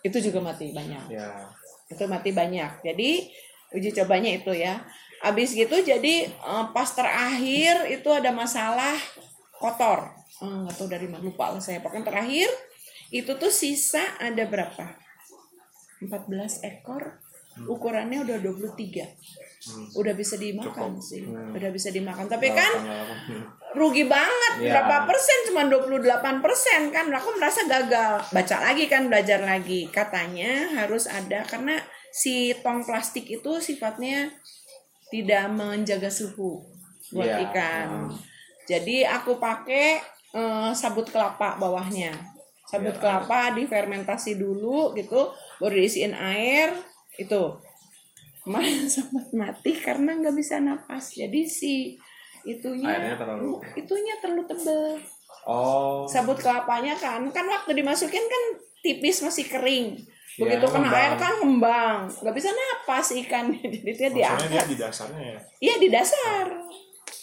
Itu 0.00 0.16
juga 0.16 0.40
mati 0.40 0.72
banyak. 0.72 1.12
Ya. 1.12 1.28
itu 1.90 2.06
mati 2.08 2.32
banyak. 2.32 2.80
Jadi 2.80 3.28
uji 3.76 3.90
cobanya 3.92 4.30
itu 4.32 4.56
ya. 4.56 4.80
Habis 5.20 5.52
gitu 5.52 5.76
jadi 5.84 6.14
eh, 6.32 6.64
pas 6.72 6.88
terakhir 6.88 7.84
itu 7.92 8.08
ada 8.08 8.32
masalah 8.32 8.96
kotor. 9.60 10.08
Eh, 10.40 10.48
nggak 10.48 10.74
tahu 10.80 10.88
dari 10.88 11.04
mana 11.04 11.20
lupa 11.20 11.52
lah 11.52 11.60
saya. 11.60 11.84
Pokoknya 11.84 12.08
terakhir 12.08 12.48
itu 13.12 13.28
tuh 13.36 13.52
sisa 13.52 14.00
ada 14.16 14.46
berapa? 14.48 14.96
14 16.00 16.64
ekor. 16.64 17.20
Ukurannya 17.68 18.24
udah 18.24 18.38
23 18.40 19.04
Hmm. 19.60 19.92
udah 19.92 20.16
bisa 20.16 20.40
dimakan 20.40 20.96
sih. 20.96 21.20
Hmm. 21.20 21.52
udah 21.52 21.68
bisa 21.68 21.92
dimakan. 21.92 22.24
Tapi 22.24 22.48
kan 22.48 22.72
Hmm. 22.80 23.44
Rugi 23.72 24.04
banget. 24.04 24.52
Iya. 24.60 24.82
berapa 24.82 25.06
persen? 25.06 25.38
Cuma 25.46 25.62
28 25.66 26.42
persen 26.42 26.80
kan? 26.90 27.06
Aku 27.10 27.38
merasa 27.38 27.64
gagal. 27.64 28.18
Baca 28.28 28.56
lagi 28.60 28.84
kan 28.86 29.06
belajar 29.06 29.40
lagi. 29.40 29.86
Katanya 29.88 30.74
harus 30.74 31.06
ada 31.06 31.46
karena 31.46 31.78
si 32.10 32.50
tong 32.60 32.82
plastik 32.82 33.30
itu 33.30 33.62
sifatnya 33.62 34.34
tidak 35.10 35.50
menjaga 35.50 36.10
suhu 36.10 36.62
buat 37.10 37.26
Iya. 37.26 37.38
ikan. 37.50 37.86
Hmm. 38.06 38.10
jadi 38.62 39.02
aku 39.10 39.38
pakai 39.38 39.98
eh, 40.30 40.70
sabut 40.74 41.10
kelapa 41.10 41.58
bawahnya. 41.58 42.14
Sabut 42.62 42.94
Iya. 42.94 43.02
kelapa 43.02 43.50
difermentasi 43.50 44.38
dulu 44.38 44.94
gitu. 44.94 45.26
Baru 45.58 45.74
diisiin 45.74 46.14
air 46.14 46.70
itu. 47.18 47.42
Kemarin 48.46 48.86
sempat 48.94 49.26
mati 49.34 49.74
karena 49.74 50.14
nggak 50.14 50.36
bisa 50.38 50.62
napas. 50.62 51.18
Jadi 51.18 51.42
si 51.50 51.98
itunya 52.42 52.86
Airnya 52.86 53.16
terlalu- 53.16 53.60
itunya 53.74 54.14
terlalu 54.18 54.44
tebel 54.46 54.96
Oh. 55.42 56.04
sabut 56.04 56.36
kelapanya 56.36 56.92
kan 56.92 57.24
kan 57.26 57.44
waktu 57.44 57.72
dimasukin 57.74 58.20
kan 58.22 58.42
tipis 58.78 59.20
masih 59.20 59.46
kering 59.46 59.96
Iya, 60.30 60.46
begitu 60.46 60.66
kena 60.68 60.84
ngembang. 60.84 61.00
air 61.00 61.14
kan 61.16 61.32
ngembang 61.34 61.98
nggak 62.06 62.34
bisa 62.34 62.48
napas 62.50 63.06
ikan 63.18 63.44
jadi 63.74 63.90
dia 63.90 64.08
diangkat 64.10 64.48
dia 64.48 64.64
di 64.64 64.76
dasarnya 64.76 65.20
ya. 65.26 65.38
Iya 65.58 65.74
di 65.76 65.88
dasar. 65.88 66.44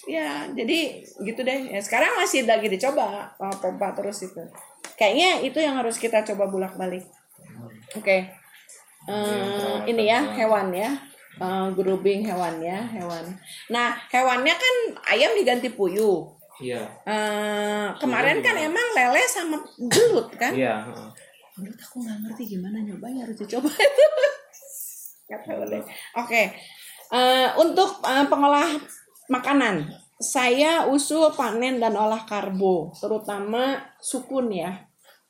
Ya, 0.05 0.27
jadi 0.49 0.79
gitu 1.03 1.39
deh. 1.41 1.59
Ya, 1.67 1.79
sekarang 1.79 2.15
masih 2.15 2.43
lagi 2.43 2.67
dicoba 2.67 3.27
uh, 3.33 3.55
pompa 3.57 3.91
terus 3.91 4.23
itu. 4.23 4.39
Kayaknya 4.95 5.43
itu 5.43 5.59
yang 5.59 5.75
harus 5.75 5.95
kita 5.95 6.23
coba 6.23 6.47
bolak-balik. 6.47 7.03
Oke. 7.91 8.31
Eh, 9.05 9.75
ini 9.85 10.03
ya 10.05 10.23
hewan 10.33 10.71
ya. 10.71 10.95
Eh, 11.37 11.67
grouping 11.77 12.25
hewan 12.25 12.57
ya, 12.57 12.81
hewan. 12.89 13.25
Nah, 13.69 13.93
hewannya 14.09 14.55
kan 14.57 14.75
ayam 15.13 15.37
diganti 15.37 15.69
puyuh. 15.69 16.25
Iya. 16.57 16.81
Eh, 17.05 17.85
kemarin 18.01 18.41
kan 18.41 18.57
emang 18.57 18.87
lele 18.97 19.21
sama 19.29 19.61
belut 19.77 20.33
kan? 20.33 20.49
Iya. 20.57 20.89
Belut 21.53 21.77
aku 21.77 22.01
nggak 22.01 22.17
ngerti 22.25 22.57
gimana 22.57 22.81
nyobanya 22.81 23.29
harus 23.29 23.37
dicoba 23.37 23.69
itu. 23.69 24.05
Nggak 25.27 25.41
tahu 25.43 25.63
deh. 25.67 25.83
Oke. 26.17 26.43
Eh, 27.13 27.47
untuk 27.61 28.01
eh, 28.01 28.25
pengolah 28.25 28.79
makanan, 29.29 29.85
saya 30.17 30.89
usul 30.89 31.29
panen 31.37 31.77
dan 31.77 31.93
olah 31.93 32.25
karbo, 32.25 32.89
terutama 32.97 33.93
sukun 34.01 34.49
ya. 34.49 34.86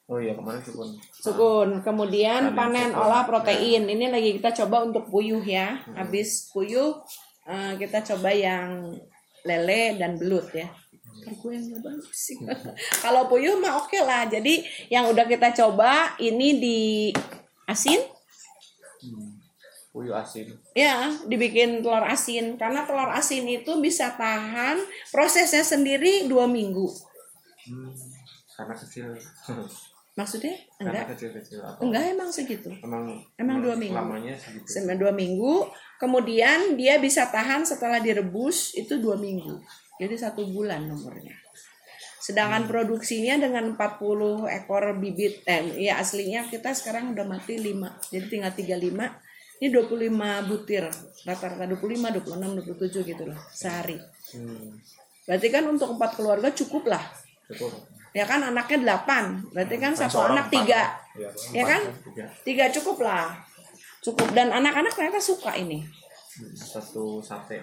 Oh 0.07 0.23
iya 0.23 0.31
kemarin 0.39 0.63
sukun. 0.63 0.89
Sukun. 1.11 1.69
Kemudian 1.83 2.55
Panen 2.55 2.55
panen 2.55 2.89
sukun. 2.95 3.03
olah 3.03 3.23
protein. 3.27 3.83
Ini 3.91 4.07
lagi 4.07 4.39
kita 4.39 4.55
coba 4.63 4.87
untuk 4.87 5.11
puyuh 5.11 5.43
ya. 5.43 5.83
Habis 5.99 6.47
puyuh 6.55 6.95
eh, 7.43 7.75
kita 7.75 7.99
coba 8.15 8.31
yang 8.31 8.95
lele 9.43 9.99
dan 9.99 10.15
belut 10.15 10.47
ya. 10.55 10.71
Ntar 11.27 11.33
gue 11.43 11.51
yang 11.51 11.65
nyoba 11.75 11.91
sih. 12.15 12.39
Kalau 13.03 13.27
puyuh 13.27 13.59
mah 13.59 13.83
oke 13.83 13.99
lah. 13.99 14.31
Jadi 14.31 14.63
yang 14.87 15.11
udah 15.11 15.27
kita 15.27 15.51
coba 15.51 16.15
ini 16.23 16.55
di 16.55 16.79
asin 17.67 17.99
Hmm. 18.97 19.37
Puyuh 19.93 20.15
asin. 20.17 20.49
Ya, 20.73 21.13
dibikin 21.29 21.85
telur 21.85 22.01
asin 22.01 22.57
karena 22.57 22.81
telur 22.81 23.13
asin 23.13 23.45
itu 23.45 23.77
bisa 23.77 24.09
tahan 24.17 24.81
prosesnya 25.13 25.61
sendiri 25.61 26.25
dua 26.25 26.49
minggu. 26.49 26.89
Hmm. 27.69 27.93
Karena 28.57 28.73
kecil. 28.73 29.13
Maksudnya 30.17 30.57
enggak? 30.81 31.13
kecil-kecil 31.13 31.61
atau 31.61 31.85
Enggak 31.85 32.03
emang 32.09 32.29
segitu. 32.33 32.73
emang 32.81 33.21
Emang 33.37 33.61
dua 33.61 33.77
minggu. 33.77 33.93
lamanya 33.93 34.33
segitu. 34.33 34.65
Selama 34.65 34.97
dua 34.97 35.13
minggu, 35.13 35.69
kemudian 36.01 36.73
dia 36.73 36.97
bisa 36.97 37.29
tahan 37.29 37.61
setelah 37.61 38.01
direbus 38.01 38.73
itu 38.73 38.97
dua 38.97 39.13
minggu. 39.13 39.61
Jadi 40.01 40.17
satu 40.17 40.49
bulan 40.49 40.89
nomornya. 40.89 41.37
Sedangkan 42.17 42.65
produksinya 42.67 43.39
dengan 43.39 43.77
40 43.77 44.49
ekor 44.51 44.83
bibit, 44.99 45.45
eh, 45.47 45.79
ya 45.79 46.01
aslinya 46.01 46.49
kita 46.49 46.73
sekarang 46.73 47.13
udah 47.15 47.23
mati 47.23 47.55
5. 47.55 47.95
Jadi 48.09 48.25
tinggal 48.27 48.51
35. 48.51 49.21
Ini 49.57 49.69
25 49.71 50.43
butir. 50.43 50.85
Rata-rata 51.23 51.65
25, 51.65 52.09
26, 52.11 52.57
27 52.57 53.05
gitu 53.05 53.23
loh 53.25 53.39
sehari. 53.53 53.95
Hmm. 54.33 54.75
Berarti 55.23 55.47
kan 55.47 55.63
untuk 55.69 55.93
empat 55.93 56.17
keluarga 56.17 56.49
cukup 56.51 56.89
lah. 56.89 57.01
Cukup. 57.47 57.96
Ya 58.11 58.23
kan 58.23 58.39
anaknya 58.41 58.97
8. 59.03 59.51
Berarti 59.51 59.75
kan 59.77 59.91
Kan 59.91 59.99
satu 59.99 60.17
anak 60.25 60.47
empat. 60.47 60.55
tiga. 60.55 60.81
Iya, 61.13 61.29
Ya 61.53 61.63
kan? 61.65 61.81
Tiga. 62.03 62.25
Tiga 62.43 62.65
cukup 62.71 62.97
lah. 63.01 63.33
Cukup 63.99 64.31
dan 64.31 64.49
anak-anak 64.49 64.93
ternyata 64.93 65.19
suka 65.19 65.51
ini. 65.53 65.81
Hmm, 65.81 66.53
Satu 66.53 67.17
sate. 67.19 67.59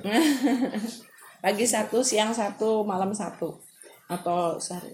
Pagi 1.40 1.64
satu, 1.64 2.04
siang 2.04 2.30
satu, 2.30 2.84
malam 2.84 3.10
satu. 3.10 3.56
Atau 4.06 4.60
sehari. 4.60 4.92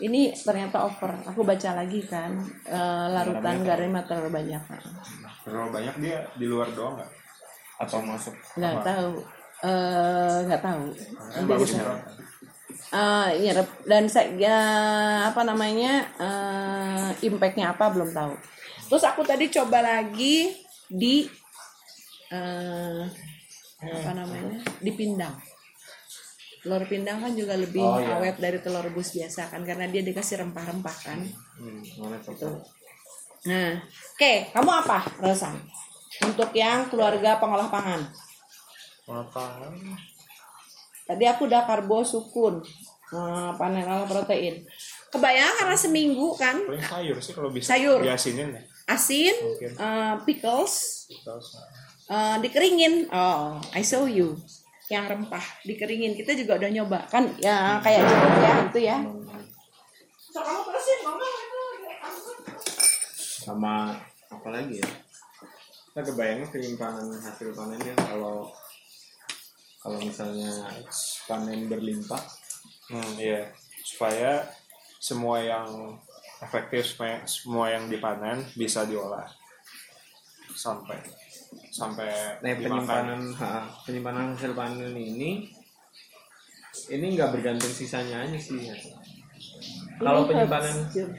Ini 0.00 0.32
ternyata 0.34 0.82
over. 0.82 1.12
Aku 1.24 1.44
baca 1.44 1.70
lagi 1.76 2.02
kan 2.02 2.34
eh, 2.66 3.06
larutan 3.08 3.62
garamnya 3.62 4.02
terlalu 4.02 4.30
banyak. 4.32 4.62
Terlalu 5.44 5.70
banyak 5.70 5.94
dia 6.00 6.18
di 6.34 6.46
luar 6.48 6.66
doang 6.72 6.96
nggak? 6.98 7.10
Atau 7.78 8.00
masuk. 8.02 8.34
Nggak 8.56 8.82
tahu. 8.82 9.12
Eh, 9.62 10.38
nggak 10.48 10.62
tahu. 10.62 10.84
Kan 11.30 11.42
Nanti 11.46 11.74
Eh, 12.94 13.28
nyerap 13.42 13.66
dan 13.90 14.06
saya 14.06 14.30
ya, 14.38 14.58
apa 15.26 15.42
namanya 15.42 16.06
eh, 16.14 17.26
impactnya 17.26 17.74
apa 17.74 17.90
belum 17.90 18.14
tahu. 18.14 18.38
Terus 18.86 19.02
aku 19.02 19.26
tadi 19.26 19.50
coba 19.50 19.82
lagi 19.82 20.54
di 20.86 21.26
eh, 22.30 23.02
apa 23.82 24.10
namanya 24.14 24.62
di 24.78 24.94
pindang. 24.94 25.34
Telur 26.62 26.86
pindang 26.86 27.18
kan 27.18 27.34
juga 27.34 27.58
lebih 27.58 27.82
Oh, 27.82 27.98
iya. 27.98 28.14
awet 28.14 28.38
dari 28.38 28.62
telur 28.62 28.86
rebus 28.86 29.10
biasa 29.10 29.50
kan 29.50 29.66
karena 29.66 29.90
dia 29.90 30.06
dikasih 30.06 30.46
rempah-rempah 30.46 30.96
kan. 31.02 31.18
Hmm. 31.58 31.82
Coba? 32.24 32.62
Nah, 33.44 33.76
oke, 34.16 34.32
kamu 34.54 34.70
apa, 34.70 34.98
Rosan? 35.18 35.58
Untuk 36.24 36.54
yang 36.54 36.86
keluarga 36.88 37.42
pengolah 37.42 37.68
pangan. 37.68 38.06
Makan. 39.10 40.13
Tadi 41.04 41.24
aku 41.24 41.44
udah 41.44 41.62
karbo 41.62 42.00
sukun, 42.00 42.64
eh, 43.10 43.50
panen 43.54 43.84
olah 43.84 44.04
protein. 44.04 44.64
Kebayang 45.08 45.54
karena 45.58 45.76
seminggu 45.76 46.32
kan, 46.34 46.56
Paling 46.58 46.80
sayur 46.82 47.16
sih 47.18 47.32
kalau 47.32 47.48
bisa. 47.48 47.72
Sayur. 47.72 48.00
Diasinin 48.00 48.50
ya. 48.50 48.62
asin, 48.86 49.32
Mungkin. 49.32 49.70
eh, 49.74 50.14
pickles, 50.24 50.74
Terus, 51.20 51.46
eh, 52.06 52.36
dikeringin. 52.38 53.08
Oh, 53.08 53.56
I 53.70 53.80
show 53.80 54.04
you. 54.04 54.36
Yang 54.86 55.04
rempah 55.10 55.44
dikeringin. 55.62 56.12
Kita 56.12 56.32
juga 56.34 56.56
udah 56.56 56.70
nyoba 56.70 56.98
kan, 57.06 57.24
ya 57.38 57.80
kayak 57.80 58.00
jeruk 58.02 58.34
ya 58.38 58.52
itu 58.62 58.80
ya. 58.82 58.96
Itu. 59.00 59.20
Sama 63.40 63.92
apa 64.26 64.48
lagi 64.48 64.80
ya? 64.80 64.88
Kita 65.88 66.00
kebayangnya 66.02 66.48
penyimpanan 66.50 67.06
hasil 67.14 67.54
panennya 67.54 67.94
kalau 67.94 68.50
kalau 69.84 70.00
misalnya 70.00 70.48
panen 71.28 71.68
berlimpah 71.68 72.24
Hmm, 72.84 73.16
iya. 73.16 73.48
Supaya 73.80 74.44
semua 75.00 75.40
yang 75.40 75.96
efektif, 76.40 76.84
supaya 76.92 77.24
semua 77.24 77.72
yang 77.72 77.88
dipanen 77.88 78.44
bisa 78.52 78.84
diolah. 78.84 79.24
sampai 80.54 81.00
sampai 81.72 82.06
Nah, 82.38 82.54
penyimpanan 82.54 83.20
ha, 83.34 83.66
penyimpanan 83.82 84.38
hasil 84.38 84.54
panen 84.54 84.94
ini 84.94 85.50
ini 86.86 87.06
nggak 87.16 87.34
bergantung 87.34 87.72
sisanya 87.72 88.22
aja 88.22 88.38
sih. 88.38 88.62
ya. 88.62 88.76
Kalau 89.98 90.30
penyimpanan 90.30 90.86
Jun. 90.94 91.10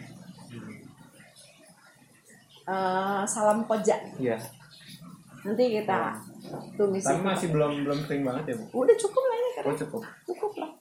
Eh, 2.65 3.21
salam 3.27 3.67
koja 3.67 3.97
ya, 4.17 4.37
nanti 5.45 5.63
kita 5.71 5.99
tumis 6.73 6.99
tapi 6.99 7.21
masih 7.21 7.47
belum 7.49 7.85
belum 7.85 7.99
kering 8.03 8.23
banget 8.23 8.43
ya, 8.47 8.55
Bu. 8.57 8.65
udah 8.75 8.95
cukup 8.97 9.23
lah 9.23 9.35
ini 9.35 9.45
Oh, 9.45 9.53
keren. 9.55 9.75
cukup. 9.77 10.01
cukup 10.25 10.51
lah 10.57 10.71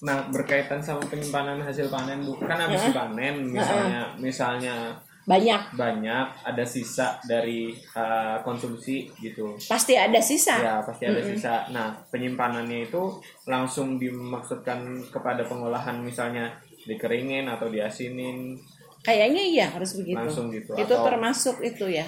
Nah, 0.00 0.24
berkaitan 0.26 0.80
sama 0.80 1.04
penyimpanan 1.04 1.60
hasil 1.60 1.92
panen, 1.92 2.24
Bu. 2.24 2.32
Kan 2.40 2.56
habis 2.58 2.80
dipanen 2.82 3.44
misalnya 3.46 4.08
misalnya 4.16 4.76
banyak 5.20 5.76
banyak 5.76 6.26
ada 6.42 6.64
sisa 6.64 7.20
dari 7.22 7.68
uh, 7.92 8.40
konsumsi 8.40 9.04
gitu. 9.14 9.52
pasti 9.62 9.92
ada 9.94 10.16
sisa 10.18 10.56
Ya, 10.58 10.80
pasti 10.80 11.04
ada 11.04 11.20
sisa. 11.22 11.68
Nah, 11.68 11.92
penyimpanannya 12.08 12.88
itu 12.88 13.02
langsung 13.44 13.94
dimaksudkan 13.94 14.80
kepada 15.06 15.44
pengolahan 15.44 16.00
misalnya 16.00 16.48
dikeringin 16.80 17.44
atau 17.46 17.68
diasinin. 17.68 18.56
kayaknya 19.00 19.40
iya 19.42 19.66
harus 19.66 19.92
begitu 19.94 20.12
Langsung 20.14 20.48
gitu, 20.50 20.72
itu 20.74 20.88
atau- 20.90 21.04
termasuk 21.06 21.56
itu 21.60 21.88
ya 21.90 22.04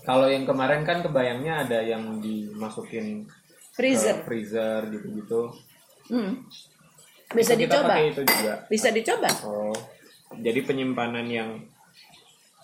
Kalau 0.00 0.26
yang 0.26 0.44
kemarin 0.44 0.82
kan 0.82 1.00
kebayangnya 1.00 1.64
ada 1.64 1.78
yang 1.80 2.18
dimasukin 2.18 3.28
freezer 3.72 4.18
ke 4.18 4.24
freezer 4.24 4.80
gitu-gitu. 4.88 5.52
Hmm. 6.08 6.42
bisa 7.30 7.54
Itu 7.54 7.62
dicoba 7.62 7.94
itu 8.00 8.22
juga. 8.22 8.66
bisa 8.66 8.88
dicoba 8.90 9.30
Oh. 9.46 9.70
Jadi 10.32 10.60
penyimpanan 10.62 11.26
yang 11.26 11.62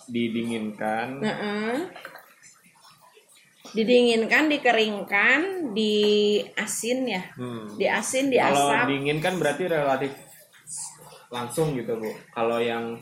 didinginkan 0.06 1.18
Heeh. 1.18 1.86
didinginkan 3.68 4.46
dikeringkan 4.48 5.40
diasin 5.70 7.00
ya 7.04 7.22
Hmm. 7.34 7.66
diasin 7.74 8.30
Kalau 8.30 8.70
diasap 8.70 8.86
dingin 8.88 9.18
kan 9.20 9.34
berarti 9.36 9.66
relatif 9.66 10.12
langsung 11.28 11.74
gitu 11.74 11.98
bu. 11.98 12.10
Kalau 12.30 12.58
yang 12.58 12.98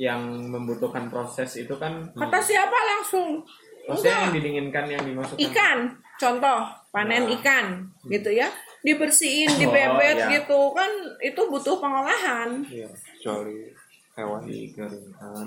yang 0.00 0.48
membutuhkan 0.48 1.12
proses 1.12 1.60
itu 1.60 1.76
kan 1.76 2.08
kata 2.16 2.40
siapa 2.40 2.72
langsung? 2.72 3.44
Maksudnya 3.84 4.16
yang 4.24 4.32
didinginkan 4.32 4.84
yang 4.88 5.02
dimasukkan. 5.04 5.40
Ikan 5.44 5.78
contoh 6.16 6.60
panen 6.88 7.28
Nah. 7.28 7.36
ikan 7.36 7.66
gitu 8.08 8.32
ya. 8.32 8.48
Dibersihin 8.80 9.52
Oh, 9.52 9.56
dibebet 9.60 10.16
iya. 10.16 10.40
gitu 10.40 10.72
kan 10.72 10.88
itu 11.20 11.36
butuh 11.36 11.76
pengolahan. 11.76 12.64
Iya, 12.64 12.88
kecuali 12.88 13.68
hewan 14.16 14.40
dikeringkan. 14.48 15.46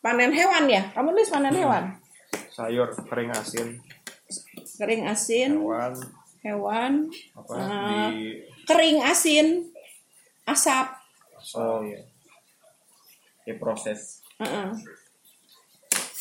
panen 0.00 0.32
hewan 0.32 0.64
ya? 0.66 0.82
Kamu 0.90 1.12
nulis 1.12 1.28
panen 1.28 1.52
hewan? 1.52 1.84
Sayur 2.48 2.88
kering 3.04 3.28
asin. 3.28 3.76
Kering 4.80 5.04
asin. 5.04 5.60
Hewan. 5.60 5.92
Hewan. 6.40 6.92
Apa? 7.36 7.52
Ah. 7.54 8.08
di 8.08 8.40
kering 8.64 9.04
asin. 9.04 9.68
Asap. 10.42 10.96
Oh 11.54 11.84
iya. 11.84 12.00
Ya 13.42 13.54
proses. 13.58 14.22
Heeh. 14.38 14.70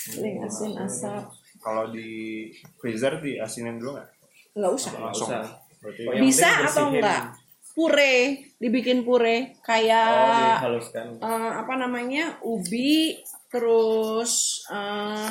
kering 0.02 0.42
asin 0.42 0.74
asap. 0.82 1.30
Kalau 1.62 1.94
di 1.94 2.50
freezer 2.82 3.22
di 3.22 3.38
asinin 3.38 3.78
dulu 3.78 4.02
nggak? 4.02 4.10
Nggak 4.58 4.72
usah. 4.74 4.92
Langsung. 4.98 5.30
Usah. 5.30 5.44
berarti 5.82 6.02
Oh, 6.06 6.14
bisa 6.22 6.50
atau 6.66 6.94
enggak 6.94 7.34
pure 7.72 8.14
dibikin 8.62 9.02
pure 9.02 9.58
Oh 9.58 9.64
kayak 9.66 10.62
dihaluskan. 10.62 11.06
eh, 11.18 11.52
apa 11.58 11.74
namanya? 11.78 12.38
Ubi 12.46 13.18
terus 13.50 14.66
eh, 14.70 15.30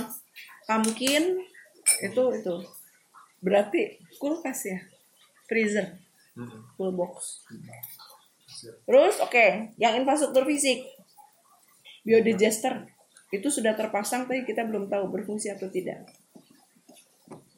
pumpkin 0.67 1.43
itu 2.03 2.23
itu. 2.35 2.57
Berarti 3.43 3.99
kulkas 4.19 4.71
ya? 4.71 4.79
Freezer. 5.51 5.99
Full 6.79 6.95
box. 6.95 7.43
Terus 8.87 9.15
oke. 9.19 9.75
Yang 9.79 9.93
infrastruktur 10.03 10.47
fisik 10.47 10.87
biodigester 12.03 12.89
itu 13.31 13.47
sudah 13.47 13.79
terpasang 13.79 14.27
tapi 14.27 14.43
kita 14.43 14.67
belum 14.67 14.91
tahu 14.91 15.07
berfungsi 15.15 15.55
atau 15.55 15.71
tidak. 15.71 16.03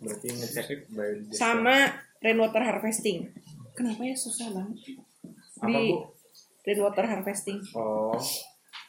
Berarti 0.02 0.28
ngecek 0.28 0.78
biodigester. 0.92 1.38
sama 1.38 1.88
rainwater 2.20 2.62
harvesting. 2.62 3.30
Kenapa 3.72 4.04
ya 4.04 4.12
susah 4.12 4.52
banget? 4.52 4.76
Apa 5.62 5.68
di 5.72 5.84
bu? 5.94 5.96
rainwater 6.66 7.04
harvesting. 7.08 7.58
Oh. 7.72 8.12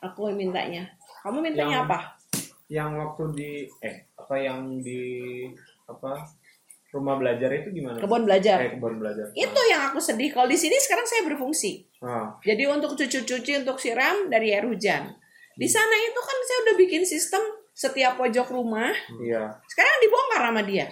Aku 0.03 0.27
mintanya. 0.35 0.91
Kamu 1.23 1.39
mintanya 1.39 1.85
Yang- 1.85 1.87
apa? 1.87 1.99
yang 2.71 2.95
waktu 2.97 3.23
di 3.37 3.51
eh 3.85 4.09
apa 4.17 4.33
yang 4.39 4.81
di 4.81 5.45
apa 5.85 6.25
rumah 6.89 7.21
belajar 7.21 7.53
itu 7.53 7.69
gimana? 7.69 8.01
kebun 8.01 8.25
belajar. 8.25 8.57
Eh, 8.65 8.71
kebun 8.75 8.97
belajar. 8.97 9.29
itu 9.35 9.61
yang 9.69 9.93
aku 9.93 10.01
sedih. 10.01 10.33
Kalau 10.33 10.49
di 10.49 10.57
sini 10.57 10.73
sekarang 10.81 11.05
saya 11.05 11.21
berfungsi. 11.29 11.85
Ah, 12.01 12.33
jadi 12.41 12.67
untuk 12.73 12.97
cuci-cuci 12.97 13.61
untuk 13.61 13.77
siram 13.77 14.27
dari 14.27 14.51
air 14.51 14.65
hujan 14.65 15.13
di 15.53 15.67
sana 15.69 15.95
itu 16.01 16.19
kan 16.19 16.37
saya 16.41 16.57
udah 16.69 16.75
bikin 16.77 17.03
sistem 17.05 17.43
setiap 17.73 18.17
pojok 18.17 18.53
rumah. 18.53 18.93
Iya. 19.21 19.57
sekarang 19.65 19.95
dibongkar 20.01 20.41
sama 20.49 20.61
dia. 20.65 20.87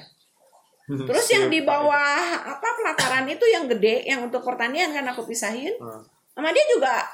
Terus 1.08 1.26
yang 1.32 1.46
di 1.48 1.62
bawah 1.64 2.42
apa 2.42 2.68
pelataran 2.76 3.30
itu 3.30 3.46
yang 3.48 3.70
gede 3.70 4.04
yang 4.10 4.26
untuk 4.26 4.42
pertanian 4.42 4.92
kan 4.92 5.06
aku 5.10 5.26
pisahin. 5.30 5.74
Ah. 5.80 6.02
sama 6.32 6.50
dia 6.56 6.66
juga 6.72 7.06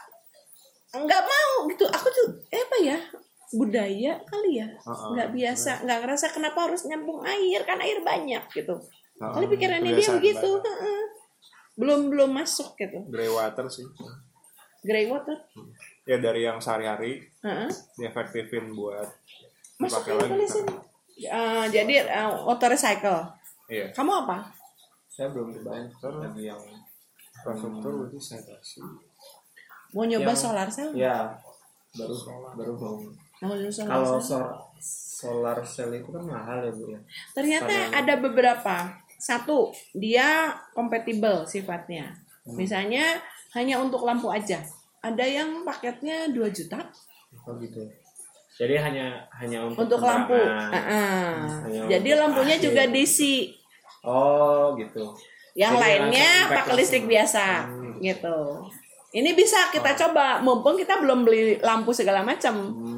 nggak 0.95 1.23
mau 1.23 1.67
gitu. 1.67 1.83
Aku 1.89 2.07
tuh 2.09 2.27
eh, 2.53 2.63
apa 2.63 2.77
ya 2.79 2.97
budaya 3.53 4.13
kali 4.23 4.63
ya. 4.63 4.67
Ah, 4.87 5.13
nggak 5.13 5.29
biasa 5.35 5.83
nggak 5.83 5.99
ngerasa 6.03 6.25
kenapa 6.31 6.67
harus 6.67 6.87
nyambung 6.87 7.21
air 7.27 7.61
kan 7.67 7.79
air 7.83 7.99
banyak 8.01 8.43
gitu. 8.55 8.75
Ah, 9.19 9.35
kali 9.35 9.45
pikirannya 9.51 9.93
dia 9.93 10.09
begitu 10.15 10.63
belum 11.77 12.09
belum 12.09 12.33
masuk 12.33 12.73
gitu. 12.79 13.05
Grey 13.11 13.29
water 13.29 13.69
sih. 13.69 13.85
Grey 14.81 15.05
water 15.05 15.37
ya 16.07 16.17
dari 16.17 16.41
yang 16.41 16.57
sehari-hari 16.57 17.19
Heeh. 17.41 17.67
diefektifin 17.95 18.71
buat 18.71 19.05
masuk 19.77 20.01
dipakai 20.01 20.13
lagi 20.15 20.31
tulisin 20.31 20.65
kan. 20.65 20.79
Eh, 21.17 21.65
jadi 21.69 21.93
eh, 22.05 22.29
water 22.41 22.69
recycle 22.69 23.21
iya 23.67 23.91
kamu 23.91 24.23
apa 24.23 24.47
Saya 25.07 25.27
belum 25.29 25.49
kebayang 25.51 25.89
yang 26.37 26.61
infrastruktur 27.33 27.91
berarti 27.99 28.17
sanitasi 28.17 28.79
mau 29.89 30.03
nyoba 30.03 30.29
Yang- 30.29 30.39
solar 30.39 30.67
cell 30.67 30.89
ya 30.93 31.35
baru 31.91 32.15
baru 32.53 32.73
mau. 32.75 32.95
mau 33.39 33.53
nyoba 33.53 33.71
solar 33.71 33.89
Kalau 33.89 34.07
cell? 34.15 34.21
sol- 34.23 34.57
solar 35.09 35.57
cell 35.59 35.91
itu 35.91 36.07
kan 36.07 36.23
mahal 36.23 36.61
ya 36.61 36.71
bu 36.71 36.83
ya. 36.87 36.99
ternyata 37.33 37.73
ada 37.91 38.13
beberapa 38.15 38.75
satu 39.17 39.69
dia 39.91 40.53
kompatibel 40.71 41.43
sifatnya 41.43 42.13
Hmm. 42.45 42.55
misalnya 42.55 43.19
hanya 43.51 43.75
untuk 43.75 43.99
lampu 44.01 44.29
aja 44.29 44.61
ada 45.03 45.25
yang 45.25 45.63
paketnya 45.63 46.31
2 46.31 46.37
juta 46.53 46.79
Oh 47.45 47.53
gitu. 47.59 47.83
Jadi 48.57 48.73
hanya 48.81 49.21
hanya 49.37 49.69
untuk, 49.69 49.85
untuk 49.85 50.01
lampu 50.01 50.33
penerangan. 50.33 50.73
Ah-ah. 50.73 51.31
Hanya 51.69 51.81
jadi 51.91 52.09
untuk 52.15 52.21
lampunya 52.25 52.55
AC. 52.57 52.63
juga 52.63 52.83
DC 52.89 53.19
Oh 54.07 54.73
gitu. 54.79 55.03
yang 55.57 55.73
Jadi 55.77 55.83
lainnya 55.83 56.29
pakai 56.53 56.73
listrik 56.77 57.05
langsung. 57.05 57.13
biasa 57.13 57.45
Hmm. 57.65 57.97
gitu 57.97 58.37
ini 59.17 59.33
bisa 59.33 59.57
kita 59.73 59.97
coba 59.97 60.43
mumpung 60.45 60.77
kita 60.77 61.01
belum 61.01 61.25
beli 61.25 61.57
lampu 61.61 61.91
segala 61.93 62.21
macam 62.21 62.55
Hmm. 62.73 62.97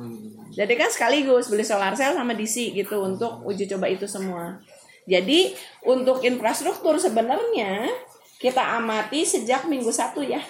Jadi 0.50 0.74
kan 0.76 0.90
sekaligus 0.92 1.48
beli 1.48 1.64
solar 1.64 1.94
cell 1.96 2.18
sama 2.18 2.34
DC 2.36 2.74
gitu 2.74 3.06
untuk 3.06 3.46
uji 3.46 3.70
coba 3.70 3.86
itu 3.88 4.10
semua. 4.10 4.60
Jadi 5.08 5.56
untuk 5.88 6.20
infrastruktur 6.26 7.00
sebenarnya 7.00 7.88
kita 8.44 8.60
amati 8.82 9.24
sejak 9.24 9.72
minggu 9.72 9.88
satu 9.88 10.20
ya, 10.20 10.42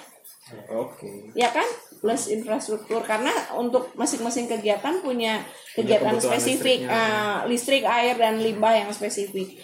Oke. 0.69 1.33
ya 1.37 1.49
kan? 1.53 1.65
Plus 1.99 2.31
infrastruktur 2.31 3.03
karena 3.03 3.31
untuk 3.59 3.91
masing-masing 3.93 4.47
kegiatan 4.47 5.03
punya 5.03 5.43
kegiatan 5.75 6.15
kebutuhan 6.15 6.39
spesifik, 6.39 6.79
eh, 6.87 7.39
listrik, 7.51 7.83
air 7.83 8.15
dan 8.15 8.39
limbah 8.39 8.71
yang 8.71 8.89
spesifik. 8.89 9.59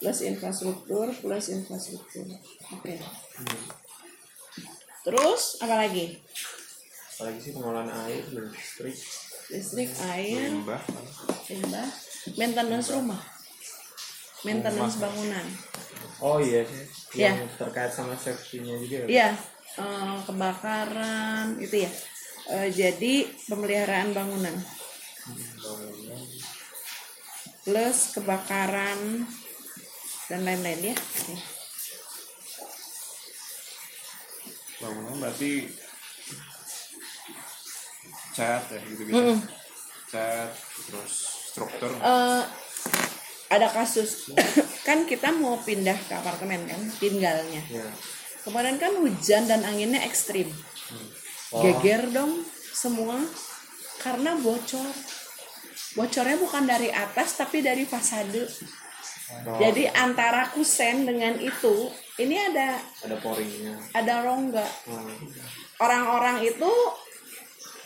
Plus 0.00 0.18
infrastruktur, 0.24 1.10
plus 1.12 1.50
infrastruktur. 1.50 2.24
Oke. 2.72 2.94
Terus 5.04 5.42
apa 5.60 5.74
lagi? 5.86 6.16
Apalagi 7.18 7.38
sih 7.42 7.52
pengolahan 7.52 7.90
air, 8.08 8.22
listrik. 8.32 8.96
Listrik, 9.50 9.90
air, 10.14 10.56
limbah 10.56 10.80
limbah, 11.50 11.88
maintenance 12.38 12.88
rumah, 12.94 13.22
maintenance 14.46 14.96
bangunan. 15.02 15.46
Oh 16.22 16.38
iya 16.38 16.62
sih. 16.62 16.86
Yang 17.18 17.50
terkait 17.58 17.90
sama 17.90 18.14
safety-nya 18.14 18.78
juga. 18.78 18.96
ya? 19.02 19.06
Iya, 19.08 19.28
eh, 19.78 20.16
kebakaran 20.26 21.60
itu 21.62 21.86
ya. 21.86 21.90
Eh, 22.50 22.68
jadi 22.74 23.30
pemeliharaan 23.46 24.10
bangunan. 24.10 24.56
Plus 27.62 27.98
kebakaran 28.16 29.28
dan 30.26 30.40
lain-lain 30.42 30.90
ya. 30.90 30.96
Bangunan 34.80 35.14
berarti 35.20 35.68
cat 38.34 38.64
ya 38.72 38.80
gitu 38.88 39.02
gitu 39.04 39.14
Mm-mm. 39.14 39.38
cat 40.08 40.50
terus 40.88 41.12
struktur. 41.52 41.90
Eh, 41.92 42.42
ada 43.50 43.68
kasus. 43.70 44.32
Kan 44.88 45.06
kita 45.06 45.30
mau 45.30 45.60
pindah 45.60 45.94
ke 45.94 46.14
apartemen 46.16 46.66
kan 46.66 46.80
tinggalnya. 46.98 47.62
Ya 47.68 47.86
kemarin 48.44 48.76
kan 48.80 48.92
hujan 49.00 49.46
dan 49.46 49.64
anginnya 49.64 50.02
ekstrim. 50.04 50.48
Oh. 51.50 51.66
geger 51.66 52.14
dong 52.14 52.46
semua 52.70 53.18
karena 53.98 54.38
bocor. 54.38 54.86
Bocornya 55.98 56.38
bukan 56.38 56.70
dari 56.70 56.86
atas 56.94 57.34
tapi 57.34 57.58
dari 57.58 57.82
fasade. 57.82 58.46
Oh, 59.46 59.58
jadi 59.58 59.90
antara 59.94 60.50
kusen 60.54 61.06
dengan 61.06 61.38
itu 61.38 61.90
ini 62.18 62.34
ada 62.34 62.78
ada 63.06 63.16
poringnya 63.18 63.78
ada 63.94 64.26
rongga. 64.26 64.66
Hmm. 64.90 65.14
orang-orang 65.78 66.42
itu 66.42 66.70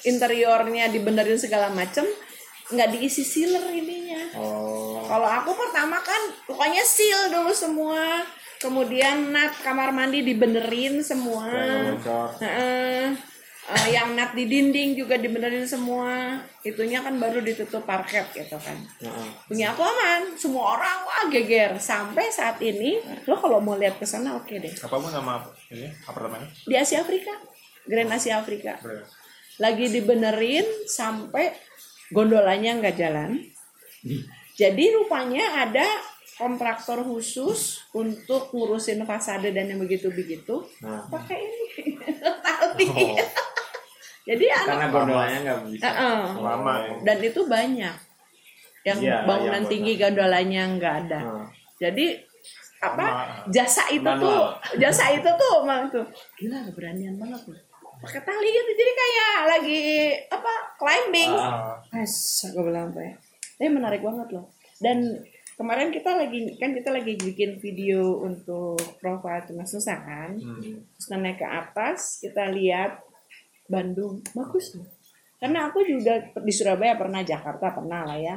interiornya 0.09 0.89
dibenerin 0.89 1.37
segala 1.37 1.69
macem 1.73 2.05
nggak 2.73 2.97
diisi 2.97 3.21
sealer 3.21 3.69
ininya. 3.77 4.41
Oh. 4.41 5.05
Kalau 5.05 5.29
aku 5.29 5.53
pertama 5.53 6.01
kan 6.01 6.33
pokoknya 6.49 6.81
seal 6.81 7.29
dulu 7.29 7.53
semua 7.53 8.25
kemudian 8.65 9.29
nat 9.29 9.53
kamar 9.61 9.93
mandi 9.93 10.25
dibenerin 10.25 11.05
semua. 11.05 11.45
Eh, 13.65 13.89
yang 13.93 14.13
nat 14.13 14.37
di 14.37 14.45
dinding 14.45 14.93
juga 14.97 15.21
dibenerin 15.21 15.69
semua. 15.69 16.41
Itunya 16.65 17.05
kan 17.05 17.17
baru 17.21 17.45
ditutup 17.45 17.85
parket 17.85 18.29
gitu 18.33 18.57
kan. 18.61 18.77
Heeh. 19.01 19.29
punya 19.49 19.73
aku 19.73 19.85
aman. 19.85 20.37
Semua 20.37 20.77
orang 20.81 20.99
wah 21.05 21.25
geger. 21.33 21.77
Sampai 21.81 22.29
saat 22.33 22.61
ini 22.65 23.01
lo 23.29 23.37
kalau 23.37 23.61
mau 23.61 23.77
lihat 23.77 24.01
ke 24.01 24.05
sana 24.09 24.37
oke 24.37 24.53
deh. 24.57 24.73
Apa 24.81 24.97
pun 24.97 25.13
nama 25.13 25.45
ini 25.73 25.89
apartemennya 26.05 26.49
di 26.65 26.75
Asia 26.77 27.01
Afrika. 27.05 27.33
Grand 27.85 28.13
Asia 28.13 28.41
Afrika. 28.41 28.81
Lagi 29.61 29.93
dibenerin 29.93 30.65
sampai 30.89 31.53
gondolanya 32.13 32.81
nggak 32.81 32.97
jalan. 32.97 33.41
Jadi 34.55 34.85
rupanya 34.93 35.67
ada 35.67 35.89
kontraktor 36.35 37.01
khusus 37.01 37.61
untuk 37.91 38.51
ngurusin 38.51 39.03
fasade 39.03 39.51
dan 39.51 39.67
yang 39.67 39.79
begitu-begitu 39.79 40.59
nah 40.81 41.05
pakai 41.07 41.39
ini 41.39 41.65
tali. 42.45 42.87
Oh. 42.87 43.17
Jadi 44.25 44.45
karena 44.49 44.89
gondolanya 44.89 45.39
nggak 45.43 45.59
bisa 45.69 45.85
Heeh. 45.85 46.23
Lama. 46.39 46.75
dan 47.01 47.19
itu 47.21 47.41
banyak 47.45 47.95
yang 48.83 48.99
Iya, 48.99 49.25
bangunan 49.25 49.53
yang 49.59 49.65
tinggi 49.67 49.93
gondolanya 49.95 50.63
nggak 50.71 50.95
ada. 51.03 51.19
Nah, 51.21 51.47
Jadi 51.75 52.17
apa 52.79 53.01
Lama. 53.03 53.49
jasa 53.49 53.85
itu 53.89 54.01
Manual. 54.03 54.21
tuh 54.21 54.41
jasa 54.77 55.09
itu 55.11 55.29
tuh 55.31 55.53
emang 55.61 55.89
tuh 55.95 56.05
gila 56.35 56.61
keberanian 56.65 57.17
banget 57.17 57.41
loh 57.47 57.61
pakai 57.97 58.21
tali 58.21 58.45
gitu 58.47 58.71
jadi 58.75 58.93
kayak 58.95 59.37
lagi 59.49 59.83
apa 60.29 60.53
climbing 60.77 61.33
Ah, 61.33 61.81
Mas, 61.89 62.13
aku 62.45 62.61
bilang 62.63 62.93
apa 62.93 63.01
ya? 63.01 63.15
Tapi 63.55 63.71
menarik 63.71 64.01
banget 64.01 64.29
loh. 64.31 64.53
Dan 64.77 64.99
kemarin 65.55 65.91
kita 65.95 66.15
lagi 66.19 66.59
kan 66.59 66.75
kita 66.75 66.91
lagi 66.91 67.15
bikin 67.19 67.59
video 67.63 68.23
untuk 68.23 68.79
profile 68.99 69.47
Tunas 69.47 69.71
Nusa 69.71 69.97
kan. 70.03 70.35
hmm. 70.39 70.99
Terus 70.99 71.07
naik 71.15 71.39
ke 71.43 71.47
atas, 71.47 72.21
kita 72.23 72.51
lihat 72.51 73.03
Bandung, 73.65 74.21
bagus 74.37 74.77
loh. 74.77 74.89
Karena 75.41 75.69
aku 75.69 75.85
juga 75.85 76.21
di 76.41 76.53
Surabaya 76.53 76.97
pernah, 76.97 77.25
Jakarta 77.25 77.73
pernah 77.73 78.05
lah 78.05 78.19
ya. 78.21 78.37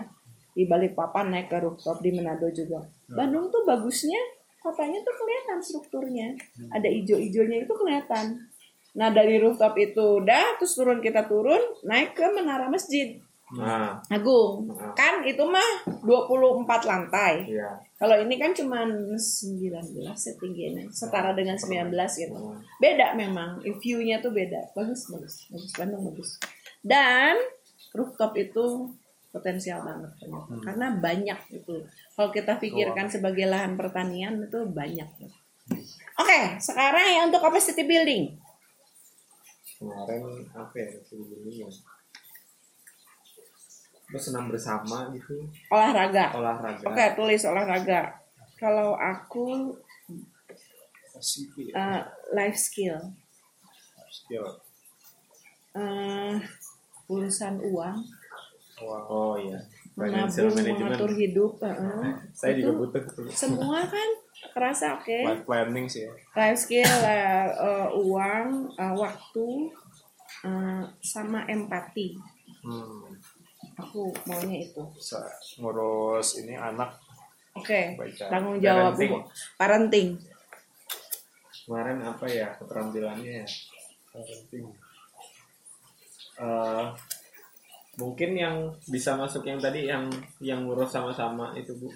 Di 0.58 0.66
Balikpapan 0.66 1.30
naik 1.30 1.48
ke 1.54 1.58
rooftop 1.62 2.02
di 2.02 2.10
Manado 2.16 2.50
juga. 2.50 2.82
Bandung 3.08 3.54
tuh 3.54 3.62
bagusnya 3.64 4.18
kotanya 4.60 5.00
tuh 5.06 5.16
kelihatan 5.16 5.60
strukturnya. 5.62 6.28
Ada 6.74 6.90
ijo-ijonya 6.90 7.64
itu 7.64 7.74
kelihatan. 7.78 8.50
Nah 8.98 9.14
dari 9.14 9.38
rooftop 9.38 9.78
itu 9.78 10.26
udah, 10.26 10.58
terus 10.58 10.74
turun 10.74 11.00
kita 11.00 11.30
turun, 11.30 11.62
naik 11.86 12.18
ke 12.18 12.26
menara 12.34 12.66
masjid. 12.68 13.22
Nah 13.56 13.96
Agung. 14.12 14.68
Nah. 14.68 14.92
Kan 14.92 15.24
itu 15.24 15.40
mah 15.48 15.88
24 16.04 16.68
lantai. 16.84 17.48
iya 17.48 17.80
Kalau 17.96 18.20
ini 18.20 18.36
kan 18.36 18.52
cuma 18.52 18.84
19 18.84 19.72
ya 19.72 20.14
tingginya, 20.36 20.84
setara 20.92 21.32
dengan 21.32 21.56
19 21.56 21.90
gitu. 21.96 22.36
Nah, 22.36 22.60
Beda 22.78 23.16
memang, 23.16 23.64
view-nya 23.64 24.20
tuh 24.20 24.36
beda. 24.36 24.76
Bagus, 24.76 25.08
bagus. 25.08 25.48
Bagus 25.48 25.72
Bandung 25.80 26.04
bagus. 26.12 26.38
Dan 26.84 27.40
rooftop 27.96 28.36
itu 28.36 28.92
potensial 29.32 29.82
banget 29.82 30.12
ternyata. 30.20 30.54
Karena 30.62 30.88
banyak 31.00 31.40
itu. 31.56 31.76
Kalau 32.14 32.30
kita 32.30 32.60
pikirkan 32.60 33.08
sebagai 33.08 33.48
lahan 33.48 33.80
pertanian 33.80 34.44
itu 34.44 34.60
banyak. 34.68 35.08
Oke, 36.18 36.40
sekarang 36.60 37.06
ya 37.06 37.22
untuk 37.26 37.42
capacity 37.42 37.88
building. 37.88 38.26
kemarin 39.78 40.42
apa 40.58 40.74
ya 40.74 40.90
sebelumnya 41.06 41.70
terus 41.70 41.86
senam 44.16 44.48
bersama 44.48 45.12
gitu 45.12 45.44
Olahraga. 45.68 46.32
olahraga 46.32 46.88
Oke, 46.88 47.06
tulis 47.20 47.44
olahraga. 47.44 48.16
Kalau 48.56 48.96
aku 48.96 49.76
eh, 51.76 52.02
life 52.32 52.56
skill. 52.56 52.96
skill 54.08 54.48
eh 55.78 56.36
urusan 57.08 57.62
uang, 57.62 57.98
wow. 58.82 59.04
oh 59.08 59.36
iya 59.38 59.62
menabung, 59.94 60.54
mengatur 60.58 61.12
hidup, 61.14 61.62
eh, 61.62 61.78
saya 62.38 62.54
itu 62.58 62.66
juga 62.66 62.72
butuh 62.82 63.04
tuh. 63.14 63.30
semua 63.32 63.86
kan 63.86 64.10
kerasa 64.54 64.98
oke. 64.98 65.18
life 65.26 65.46
planning 65.46 65.86
sih 65.90 66.06
ya 66.06 66.14
Life 66.34 66.60
skill, 66.66 66.98
eh, 67.06 67.50
eh, 67.68 67.88
uang, 67.94 68.48
eh, 68.74 68.94
waktu, 68.98 69.48
eh, 70.46 70.84
sama 71.02 71.46
empati. 71.46 72.18
hmm. 72.66 73.06
Aku 73.78 74.10
maunya 74.26 74.58
itu. 74.60 74.82
bisa 74.92 75.22
ngurus 75.58 76.40
ini 76.40 76.54
anak 76.54 76.98
Oke, 77.54 77.94
baik 77.94 78.18
tanggung 78.20 78.58
jawab 78.58 78.94
Parenting. 78.94 79.14
parenting. 79.56 80.08
kemarin 81.64 82.00
apa 82.02 82.26
ya 82.26 82.48
keterampilannya 82.56 83.34
ya 83.42 83.48
parenting 84.10 84.66
Eh, 86.38 86.86
mungkin 87.98 88.32
yang 88.34 88.56
bisa 88.86 89.14
masuk 89.14 89.42
yang 89.42 89.58
tadi 89.58 89.86
yang 89.86 90.06
yang 90.38 90.62
ngurus 90.64 90.86
sama-sama 90.88 91.50
itu 91.54 91.74
bu 91.74 91.90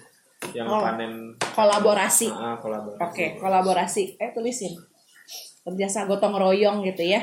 yang 0.50 0.66
Oh, 0.66 0.82
panen 0.82 1.30
Kolaborasi. 1.38 2.26
Ah, 2.28 2.58
kolaborasi 2.58 2.98
Oke, 3.00 3.26
kolaborasi. 3.38 4.02
Eh 4.18 4.34
tulisin. 4.34 4.74
Kerjasama 5.62 6.10
gotong 6.10 6.34
royong 6.34 6.82
gitu 6.82 7.06
ya. 7.06 7.22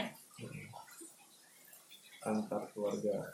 antar 2.21 2.63
keluarga 2.71 3.27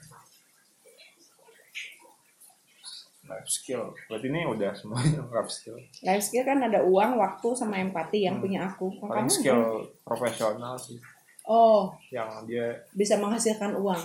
life 3.45 3.53
skill 3.53 3.93
berarti 4.03 4.25
ini 4.25 4.41
udah 4.43 4.73
semuanya 4.73 5.21
life 5.31 5.51
skill 5.51 5.77
Life 6.01 6.23
skill 6.23 6.41
kan 6.43 6.57
ada 6.59 6.81
uang, 6.81 7.15
waktu, 7.15 7.47
sama 7.53 7.77
empati 7.77 8.25
yang 8.25 8.35
Hmm. 8.35 8.43
punya 8.43 8.59
aku. 8.65 8.89
Kalau 8.95 9.09
paling 9.11 9.29
skill 9.29 9.53
apa? 9.53 10.01
profesional 10.03 10.73
sih 10.75 10.97
Oh, 11.45 11.93
yang 12.09 12.25
dia 12.43 12.73
bisa 12.91 13.15
menghasilkan 13.15 13.77
uang. 13.77 14.01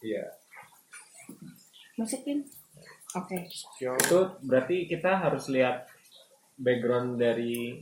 iya 0.00 0.24
Masukin. 1.94 2.40
Oke. 3.14 3.46
skill 3.46 3.94
itu 3.94 4.18
berarti 4.42 4.76
kita 4.84 5.20
harus 5.20 5.46
lihat 5.46 5.86
background 6.56 7.14
dari 7.14 7.78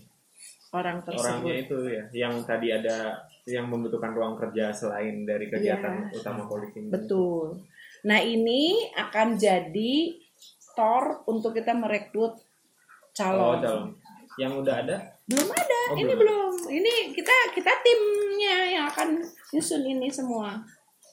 Orang 0.70 1.00
tersebut. 1.00 1.20
orangnya 1.22 1.54
itu 1.58 1.76
ya 1.86 2.04
yang 2.18 2.42
tadi 2.42 2.68
ada 2.68 3.16
yang 3.44 3.66
membutuhkan 3.66 4.10
ruang 4.10 4.34
kerja 4.34 4.68
selain 4.70 5.24
dari 5.24 5.46
kegiatan 5.46 6.08
Iya. 6.08 6.14
utama 6.14 6.44
politik 6.44 6.84
Betul. 6.88 7.64
Nah, 8.02 8.18
ini 8.18 8.90
akan 8.92 9.34
jadi 9.34 10.20
tor 10.72 11.24
untuk 11.28 11.56
kita 11.56 11.76
merekrut 11.76 12.36
oh 12.36 12.42
calon. 13.12 13.94
yang 14.40 14.56
udah 14.56 14.74
ada 14.80 15.12
Belum 15.32 15.48
ada. 15.48 15.80
Oh, 15.92 15.96
ini 15.96 16.12
belum. 16.12 16.18
belum. 16.18 16.52
Ini 16.82 16.92
kita 17.14 17.34
kita 17.54 17.72
timnya 17.80 18.56
yang 18.68 18.84
akan 18.90 19.22
nyusun 19.54 19.82
ini 19.86 20.10
semua. 20.10 20.60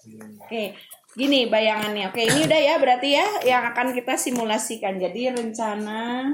Hmm. 0.03 0.29
Oke. 0.43 0.73
Gini 1.13 1.49
bayangannya. 1.49 2.09
Oke, 2.13 2.25
ini 2.25 2.45
udah 2.45 2.59
ya 2.61 2.75
berarti 2.77 3.09
ya 3.17 3.27
yang 3.45 3.63
akan 3.73 3.93
kita 3.93 4.13
simulasikan. 4.17 4.97
Jadi 4.97 5.29
rencana 5.33 6.33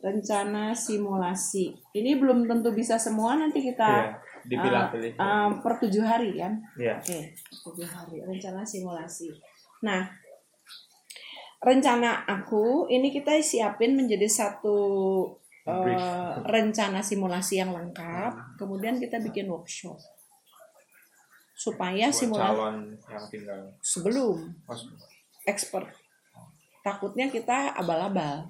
rencana 0.00 0.72
simulasi. 0.72 1.76
Ini 1.92 2.16
belum 2.16 2.48
tentu 2.48 2.72
bisa 2.72 2.96
semua 2.96 3.36
nanti 3.36 3.60
kita 3.60 4.16
dipilah-pilih 4.48 5.20
uh, 5.20 5.22
uh, 5.22 5.48
per 5.60 5.76
tujuh 5.84 6.02
hari 6.02 6.40
kan. 6.40 6.56
Iya. 6.80 6.98
Oke, 6.98 7.36
tujuh 7.68 7.86
hari 7.86 8.24
rencana 8.24 8.64
simulasi. 8.64 9.28
Nah, 9.84 10.08
rencana 11.60 12.24
aku 12.24 12.88
ini 12.88 13.12
kita 13.12 13.36
siapin 13.44 13.92
menjadi 13.92 14.24
satu 14.26 14.78
uh, 15.68 16.40
rencana 16.48 17.04
simulasi 17.04 17.60
yang 17.60 17.76
lengkap. 17.76 18.56
Kemudian 18.56 18.96
kita 18.96 19.20
bikin 19.20 19.46
workshop 19.46 20.00
supaya 21.52 22.08
simulasi 22.08 22.56
calon 22.56 22.76
yang 22.96 23.24
tinggal 23.28 23.60
sebelum 23.84 24.36
Mas- 24.64 24.88
expert. 25.44 25.92
Takutnya 26.80 27.28
kita 27.28 27.76
abal-abal. 27.76 28.48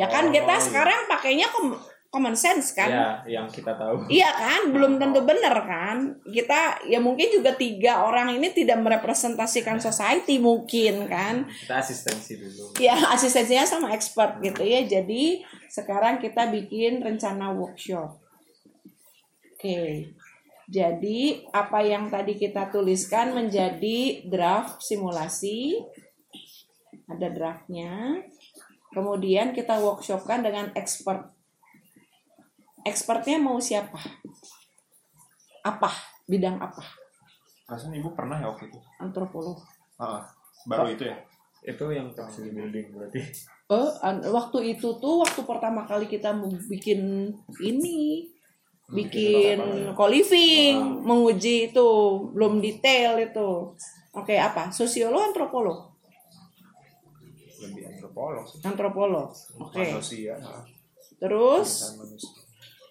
Ya 0.00 0.08
kan 0.08 0.28
Oh, 0.28 0.32
kita 0.32 0.56
iya. 0.56 0.64
sekarang 0.64 1.04
pakainya 1.04 1.48
ke 1.52 1.60
common 2.08 2.32
sense 2.32 2.72
kan 2.72 2.88
ya 2.88 3.08
yang 3.28 3.46
kita 3.52 3.76
tahu 3.76 4.08
Iya 4.08 4.32
kan, 4.32 4.72
belum 4.72 4.96
tentu 4.96 5.20
benar 5.28 5.52
kan. 5.68 6.16
Kita 6.24 6.80
ya 6.88 7.04
mungkin 7.04 7.28
juga 7.28 7.52
tiga 7.52 8.08
orang 8.08 8.32
ini 8.32 8.48
tidak 8.56 8.80
merepresentasikan 8.80 9.76
society 9.76 10.40
mungkin 10.40 11.04
kan. 11.04 11.44
kita 11.44 11.84
asistensi 11.84 12.40
dulu 12.40 12.72
Ya 12.80 12.96
asistensinya 13.12 13.68
sama 13.68 13.92
expert 13.92 14.40
gitu 14.40 14.64
ya. 14.64 14.88
Jadi 14.88 15.44
sekarang 15.68 16.16
kita 16.16 16.48
bikin 16.48 17.04
rencana 17.04 17.52
workshop. 17.52 18.16
Oke. 19.52 20.16
Jadi 20.68 21.48
apa 21.52 21.80
yang 21.84 22.08
tadi 22.08 22.36
kita 22.40 22.72
tuliskan 22.72 23.36
menjadi 23.36 24.24
draft 24.24 24.80
simulasi. 24.80 25.76
Ada 27.08 27.28
draftnya. 27.32 28.24
Kemudian 28.92 29.52
kita 29.52 29.80
workshopkan 29.80 30.40
dengan 30.40 30.72
expert 30.72 31.37
expertnya 32.84 33.38
mau 33.38 33.58
siapa? 33.58 33.98
Apa? 35.64 35.90
Bidang 36.26 36.60
apa? 36.60 36.84
Rasanya 37.66 38.00
ibu 38.00 38.12
pernah 38.12 38.38
ya 38.38 38.48
waktu 38.48 38.68
itu? 38.68 38.78
Antropolog. 39.00 39.58
Ah, 39.98 40.28
baru 40.64 40.92
itu 40.92 41.04
ya? 41.06 41.18
itu 41.58 41.84
yang 41.90 42.14
capacity 42.14 42.54
building 42.54 42.94
berarti 42.94 43.18
Oh, 43.68 43.90
an- 44.00 44.22
waktu 44.24 44.78
itu 44.78 44.96
tuh 44.96 45.20
waktu 45.20 45.42
pertama 45.42 45.84
kali 45.84 46.06
kita 46.08 46.32
mau 46.32 46.48
bikin 46.48 47.28
ini, 47.60 48.24
bikin 48.88 49.58
co-living, 49.92 51.04
menguji 51.04 51.68
itu 51.68 51.88
belum 52.32 52.64
detail 52.64 53.20
itu. 53.20 53.74
Oke, 54.16 54.38
apa? 54.40 54.72
Sosiolog, 54.72 55.20
antropolog? 55.34 55.92
Lebih 57.60 57.92
antropolog 57.92 58.46
sih. 58.48 58.62
Antropolog. 58.64 59.28
Oke. 59.60 59.84
Manusia. 59.92 60.38
ah, 60.40 60.64
Terus 61.20 61.68
manusia. 61.98 62.37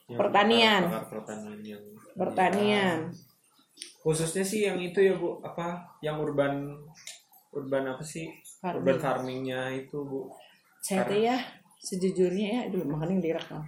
Yang 0.07 0.19
Pertanian. 0.23 0.81
pertanian 1.11 1.59
yang 1.61 1.83
pertanian. 2.15 2.99
khususnya 4.01 4.41
sih 4.41 4.65
yang 4.65 4.79
itu 4.79 4.97
ya 4.97 5.13
bu 5.13 5.37
apa 5.43 5.83
yang 6.01 6.17
urban 6.17 6.73
urban 7.51 7.83
apa 7.85 8.01
sih 8.01 8.25
Farming. 8.57 8.81
urban 8.81 8.97
farmingnya 8.97 9.61
itu 9.69 10.01
bu 10.01 10.31
Saya 10.79 11.03
tuh 11.03 11.19
ya 11.19 11.35
sejujurnya 11.77 12.47
ya, 12.47 12.61
dulu 12.71 12.95
makanya 12.95 13.21
direkam. 13.21 13.61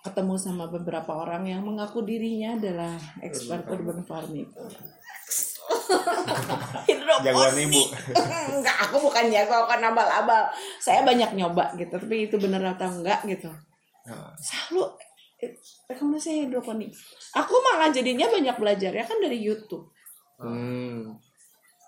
Ketemu 0.00 0.34
sama 0.38 0.68
beberapa 0.68 1.08
orang 1.18 1.42
yang 1.42 1.60
mengaku 1.60 2.04
dirinya 2.04 2.54
adalah 2.54 2.94
expert 3.18 3.66
urban 3.66 4.04
farming. 4.04 4.46
Jagoan 7.24 7.56
ibu. 7.58 7.82
enggak, 8.54 8.76
aku 8.86 8.96
bukan 9.02 9.24
jago, 9.32 9.52
aku 9.56 9.66
kan 9.72 9.82
abal-abal. 9.82 10.46
Saya 10.78 11.02
banyak 11.02 11.34
nyoba 11.34 11.74
gitu, 11.74 11.96
tapi 11.96 12.28
itu 12.28 12.36
bener 12.38 12.62
atau 12.62 12.86
enggak 12.86 13.24
gitu. 13.26 13.50
Ah, 14.06 14.30
Selalu 14.38 14.86
rekomendasi 15.86 16.48
hidroponik. 16.48 16.92
Aku 17.36 17.54
malah 17.60 17.92
jadinya 17.92 18.26
banyak 18.28 18.56
belajar 18.56 18.92
ya 18.92 19.04
kan 19.04 19.20
dari 19.20 19.38
YouTube. 19.40 19.92
hmm, 20.36 21.16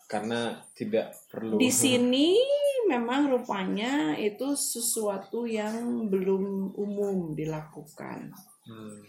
karena 0.08 0.56
tidak 0.72 1.12
perlu 1.28 1.60
Di 1.60 1.68
sini 1.84 2.36
memang 2.88 3.28
rupanya 3.28 4.16
itu 4.16 4.56
sesuatu 4.56 5.44
yang 5.44 6.08
belum 6.08 6.72
umum 6.72 7.36
dilakukan. 7.36 8.32
Hmm. 8.64 9.00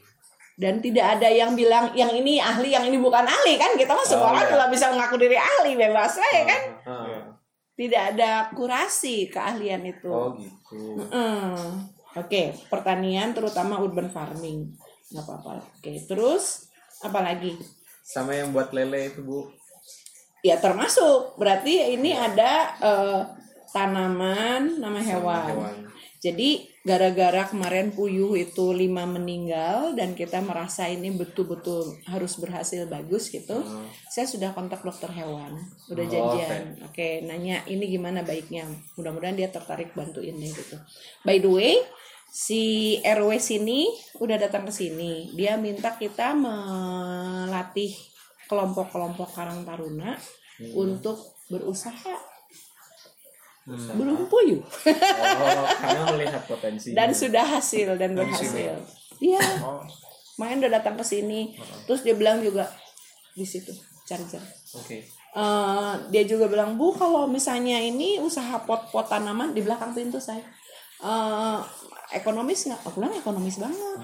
Dan 0.60 0.84
tidak 0.84 1.16
ada 1.16 1.32
yang 1.32 1.56
bilang 1.56 1.96
yang 1.96 2.12
ini 2.12 2.44
ahli, 2.44 2.76
yang 2.76 2.84
ini 2.84 3.00
bukan 3.00 3.24
ahli 3.24 3.56
kan? 3.56 3.80
Kita 3.80 3.96
mah 3.96 4.04
semua 4.04 4.28
Oh, 4.28 4.32
orang 4.36 4.44
iya. 4.44 4.52
adalah 4.52 4.68
bisa 4.68 4.92
mengaku 4.92 5.16
diri 5.16 5.40
ahli 5.40 5.72
bebas 5.80 6.20
ya 6.20 6.44
kan? 6.44 6.62
Ah, 6.84 6.92
ah. 6.92 7.04
Iya. 7.08 7.22
Tidak 7.80 8.04
ada 8.16 8.32
kurasi 8.52 9.32
keahlian 9.32 9.88
itu. 9.88 10.12
oh 10.12 10.36
gitu 10.36 11.00
Hmm. 11.08 11.88
Oke, 12.18 12.58
pertanian 12.70 13.34
terutama 13.38 13.78
urban 13.78 14.10
farming. 14.10 14.74
nggak 15.10 15.26
apa-apa. 15.26 15.66
Oke, 15.78 16.06
terus 16.06 16.70
apa 17.02 17.22
lagi? 17.26 17.58
sama 18.10 18.34
yang 18.34 18.50
buat 18.50 18.74
lele 18.74 19.14
itu 19.14 19.22
bu 19.22 19.46
Ya 20.42 20.58
termasuk. 20.58 21.36
Berarti 21.38 21.94
ini 21.94 22.16
ada 22.16 22.74
eh, 22.80 23.22
tanaman, 23.76 24.80
nama 24.80 24.98
hewan. 25.04 25.52
hewan. 25.52 25.78
Jadi 26.20 26.68
gara-gara 26.84 27.48
kemarin 27.48 27.96
puyuh 27.96 28.36
itu 28.36 28.76
lima 28.76 29.08
meninggal 29.08 29.96
dan 29.96 30.12
kita 30.20 30.44
merasa 30.44 30.84
ini 30.92 31.16
betul-betul 31.16 31.96
harus 32.12 32.36
berhasil 32.36 32.84
bagus 32.92 33.32
gitu. 33.32 33.64
Hmm. 33.64 33.88
Saya 34.12 34.28
sudah 34.28 34.52
kontak 34.52 34.84
dokter 34.84 35.08
hewan, 35.16 35.56
udah 35.88 36.04
Oh, 36.04 36.12
janjian. 36.12 36.76
Oke, 36.84 37.24
nanya 37.24 37.64
ini 37.72 37.88
gimana 37.88 38.28
baiknya. 38.28 38.68
Mudah-mudahan 39.00 39.40
dia 39.40 39.48
tertarik 39.48 39.96
bantuin 39.96 40.36
deh 40.36 40.52
gitu. 40.52 40.76
By 41.24 41.40
the 41.40 41.48
way, 41.48 41.80
si 42.28 42.96
RW 43.00 43.40
sini 43.40 43.88
udah 44.20 44.36
datang 44.36 44.68
ke 44.68 44.76
sini. 44.76 45.32
Dia 45.40 45.56
minta 45.56 45.96
kita 45.96 46.36
melatih 46.36 47.96
kelompok-kelompok 48.52 49.40
Karang 49.40 49.64
Taruna 49.64 50.20
untuk 50.76 51.40
berusaha 51.48 52.39
Hmm. 53.68 53.98
belum 54.02 54.26
puyuh 54.32 54.64
oh 54.66 55.66
karena 55.78 56.02
melihat 56.16 56.42
potensi 56.48 56.96
dan 56.96 57.14
sudah 57.14 57.46
hasil 57.46 58.00
dan 58.02 58.18
berhasil. 58.18 58.82
Iya, 59.20 59.44
Oh, 59.62 59.84
main 60.40 60.64
udah 60.64 60.80
datang 60.80 60.96
ke 60.96 61.04
sini. 61.04 61.54
Terus 61.84 62.08
dia 62.08 62.16
bilang 62.16 62.40
juga 62.40 62.72
di 63.36 63.44
situ 63.44 63.76
charger. 64.08 64.40
oke 64.74 64.98
Eh, 65.30 65.94
dia 66.10 66.24
juga 66.26 66.50
bilang 66.50 66.74
bu 66.74 66.90
kalau 66.98 67.30
misalnya 67.30 67.78
ini 67.78 68.18
usaha 68.18 68.58
pot-pot 68.66 69.06
tanaman 69.06 69.54
di 69.54 69.62
belakang 69.62 69.94
pintu 69.94 70.18
saya 70.18 70.42
eh, 71.06 71.60
ekonomis 72.18 72.66
nggak? 72.66 72.82
Aku 72.90 72.98
bilang 72.98 73.14
ekonomis 73.14 73.62
banget. 73.62 74.00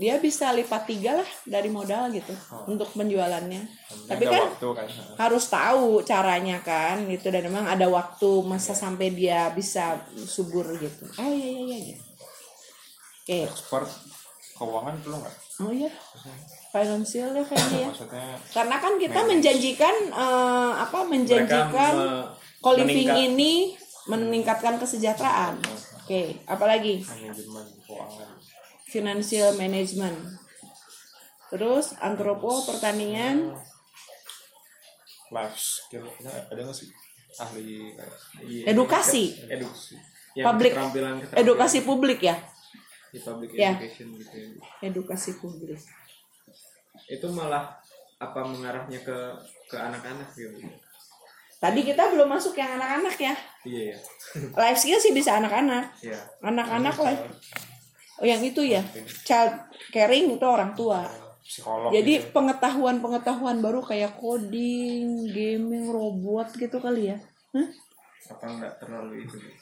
Dia 0.00 0.16
bisa 0.16 0.48
lipat 0.56 0.88
tiga 0.88 1.20
lah 1.20 1.28
dari 1.44 1.68
modal 1.68 2.08
gitu 2.08 2.32
untuk 2.64 2.88
penjualannya. 2.96 3.68
Tapi 4.08 4.24
ada 4.24 4.32
kan 4.32 4.42
waktu 4.48 4.68
kan. 4.72 4.88
harus 5.20 5.44
tahu 5.52 6.00
caranya 6.00 6.56
kan 6.64 7.04
gitu 7.04 7.28
dan 7.28 7.44
memang 7.44 7.68
ada 7.68 7.84
waktu 7.84 8.40
masa 8.48 8.72
sampai 8.72 9.12
dia 9.12 9.52
bisa 9.52 10.00
subur 10.24 10.64
gitu. 10.80 11.04
Oh 11.20 11.28
iya 11.28 11.48
iya 11.52 11.60
iya. 11.60 11.78
iya. 11.84 11.98
Oke. 13.20 13.38
Expert 13.52 13.92
keuangan 14.56 14.96
perlu 15.04 15.16
nggak? 15.20 15.34
Oh 15.60 15.68
iya. 15.68 15.92
Financial 16.72 17.28
ya 17.36 17.44
kayaknya 17.44 17.78
ya. 17.84 17.88
Maksudnya 17.92 18.26
Karena 18.56 18.76
kan 18.80 18.92
kita 18.96 19.20
menjanjikan 19.28 19.94
eh, 20.16 20.72
apa 20.80 20.98
menjanjikan 21.04 21.92
me- 21.92 22.24
co-living 22.64 23.36
ini 23.36 23.76
meningkatkan 24.08 24.80
kesejahteraan. 24.80 25.60
Oke, 26.00 26.40
apalagi 26.48 27.04
manajemen 27.04 27.68
keuangan. 27.84 28.39
Financial 28.90 29.54
management. 29.54 30.18
Terus 31.48 31.94
antropo 31.98 32.62
pertanian, 32.62 33.54
Life 35.30 35.54
skill 35.56 36.10
ada 36.20 36.58
nggak 36.58 36.74
sih 36.74 36.90
ahli 37.38 37.94
edukasi, 38.66 39.38
edukasi 39.46 39.94
Yang 40.34 40.46
Public- 40.46 40.74
keterampilan, 40.74 41.14
keterampilan 41.16 41.40
edukasi 41.40 41.78
publik 41.80 42.18
ya, 42.20 42.34
di 43.08 43.18
public 43.18 43.50
Ya. 43.52 43.70
education 43.72 44.10
gitu 44.14 44.34
ya. 44.34 44.48
edukasi 44.84 45.30
publik. 45.38 45.78
itu 47.06 47.26
malah 47.28 47.78
apa 48.16 48.40
mengarahnya 48.42 48.98
ke 49.00 49.16
ke 49.66 49.76
anak-anak 49.76 50.30
gitu 50.32 50.58
Tadi 51.58 51.84
kita 51.84 52.08
belum 52.08 52.26
masuk 52.26 52.54
yang 52.56 52.74
anak-anak 52.74 53.14
ya. 53.16 53.34
iya 53.64 53.82
ya 53.92 53.98
Life 54.56 54.80
skill 54.80 54.96
sih 54.96 55.12
bisa 55.12 55.36
anak-anak. 55.36 55.94
iya 56.00 56.18
Anak-anak 56.40 56.96
lah. 56.96 57.14
Oh 58.20 58.26
yang 58.26 58.44
itu 58.44 58.60
ya, 58.60 58.84
child 59.24 59.56
caring 59.88 60.36
itu 60.36 60.44
orang 60.44 60.76
tua. 60.76 61.08
psikolog 61.40 61.90
Jadi 61.90 62.20
gitu. 62.20 62.30
pengetahuan-pengetahuan 62.30 63.58
baru 63.58 63.80
kayak 63.82 64.20
coding, 64.20 65.26
gaming, 65.32 65.88
robot 65.88 66.52
gitu 66.54 66.78
kali 66.78 67.10
ya. 67.10 67.18
Hah? 67.50 67.68
apa 68.30 68.46
enggak 68.46 68.72
terlalu 68.78 69.26
itu 69.26 69.36
kan 69.42 69.52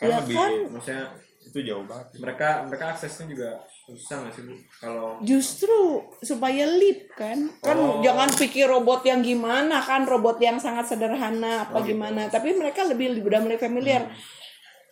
ya 0.00 0.16
lebih 0.18 0.34
kan. 0.34 0.50
maksudnya 0.72 1.04
itu 1.42 1.58
jauh 1.60 1.84
banget 1.84 2.06
mereka 2.16 2.48
mereka 2.64 2.84
aksesnya 2.96 3.26
juga 3.28 3.50
susah 3.84 4.16
nggak 4.24 4.32
sih 4.32 4.42
bu 4.48 4.54
kalau 4.80 5.08
Justru 5.20 6.00
supaya 6.22 6.64
leap 6.64 7.12
kan. 7.12 7.50
Kan 7.60 7.76
Oh. 7.76 7.98
jangan 8.00 8.30
pikir 8.30 8.64
robot 8.64 9.02
yang 9.04 9.20
gimana 9.20 9.82
kan, 9.82 10.06
robot 10.06 10.38
yang 10.38 10.56
sangat 10.56 10.86
sederhana 10.88 11.66
apa 11.68 11.82
gimana. 11.82 12.30
Tapi 12.30 12.54
mereka 12.54 12.86
lebih 12.86 13.20
udah 13.20 13.40
mulai 13.42 13.58
familiar. 13.58 14.06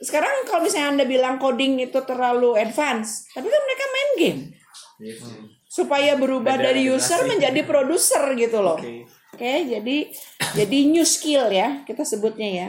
Sekarang 0.01 0.48
kalau 0.48 0.64
misalnya 0.64 0.96
Anda 0.96 1.05
bilang 1.05 1.36
coding 1.36 1.76
itu 1.84 2.01
terlalu 2.09 2.57
advance, 2.57 3.28
tapi 3.36 3.46
kan 3.53 3.61
mereka 3.68 3.84
main 3.92 4.11
game. 4.16 4.42
iya 5.01 5.14
Supaya 5.70 6.16
berubah 6.18 6.57
Beda 6.59 6.72
dari 6.72 6.88
user 6.88 7.20
menjadi 7.28 7.62
produser 7.62 8.24
gitu 8.34 8.59
loh. 8.64 8.80
oke 8.80 9.07
Oke, 9.30 9.55
jadi 9.72 9.96
jadi 10.59 10.78
new 10.90 11.07
skill 11.07 11.48
ya 11.55 11.86
kita 11.86 12.03
sebutnya 12.03 12.48
ya. 12.51 12.68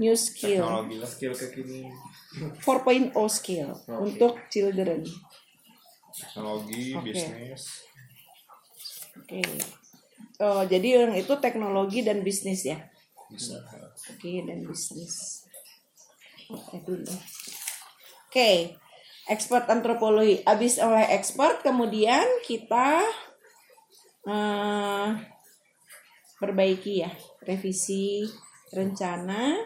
New 0.00 0.16
skill. 0.18 0.64
teknologi 0.66 0.98
skill 1.06 1.34
kekinian 1.38 1.94
4.0 2.66 3.14
skill 3.30 3.68
untuk 4.00 4.42
children. 4.50 5.06
teknologi 6.14 6.98
Oke. 6.98 7.06
bisnis 7.06 7.62
Oke. 9.14 9.42
Oh, 10.42 10.66
jadi 10.66 11.06
yang 11.06 11.14
itu 11.14 11.30
teknologi 11.38 12.02
dan 12.02 12.26
bisnis 12.26 12.66
ya. 12.66 12.78
Oke, 14.10 14.42
dan 14.42 14.66
bisnis. 14.66 15.43
Oke 16.54 16.78
dulu. 16.86 17.14
Oke. 18.30 18.78
expert 19.24 19.64
antropologi. 19.72 20.44
Habis 20.44 20.76
oleh 20.84 21.08
expert 21.16 21.64
kemudian 21.64 22.24
kita 22.44 23.00
eh, 24.28 25.08
perbaiki 26.36 27.00
ya, 27.00 27.08
revisi 27.40 28.28
rencana, 28.68 29.56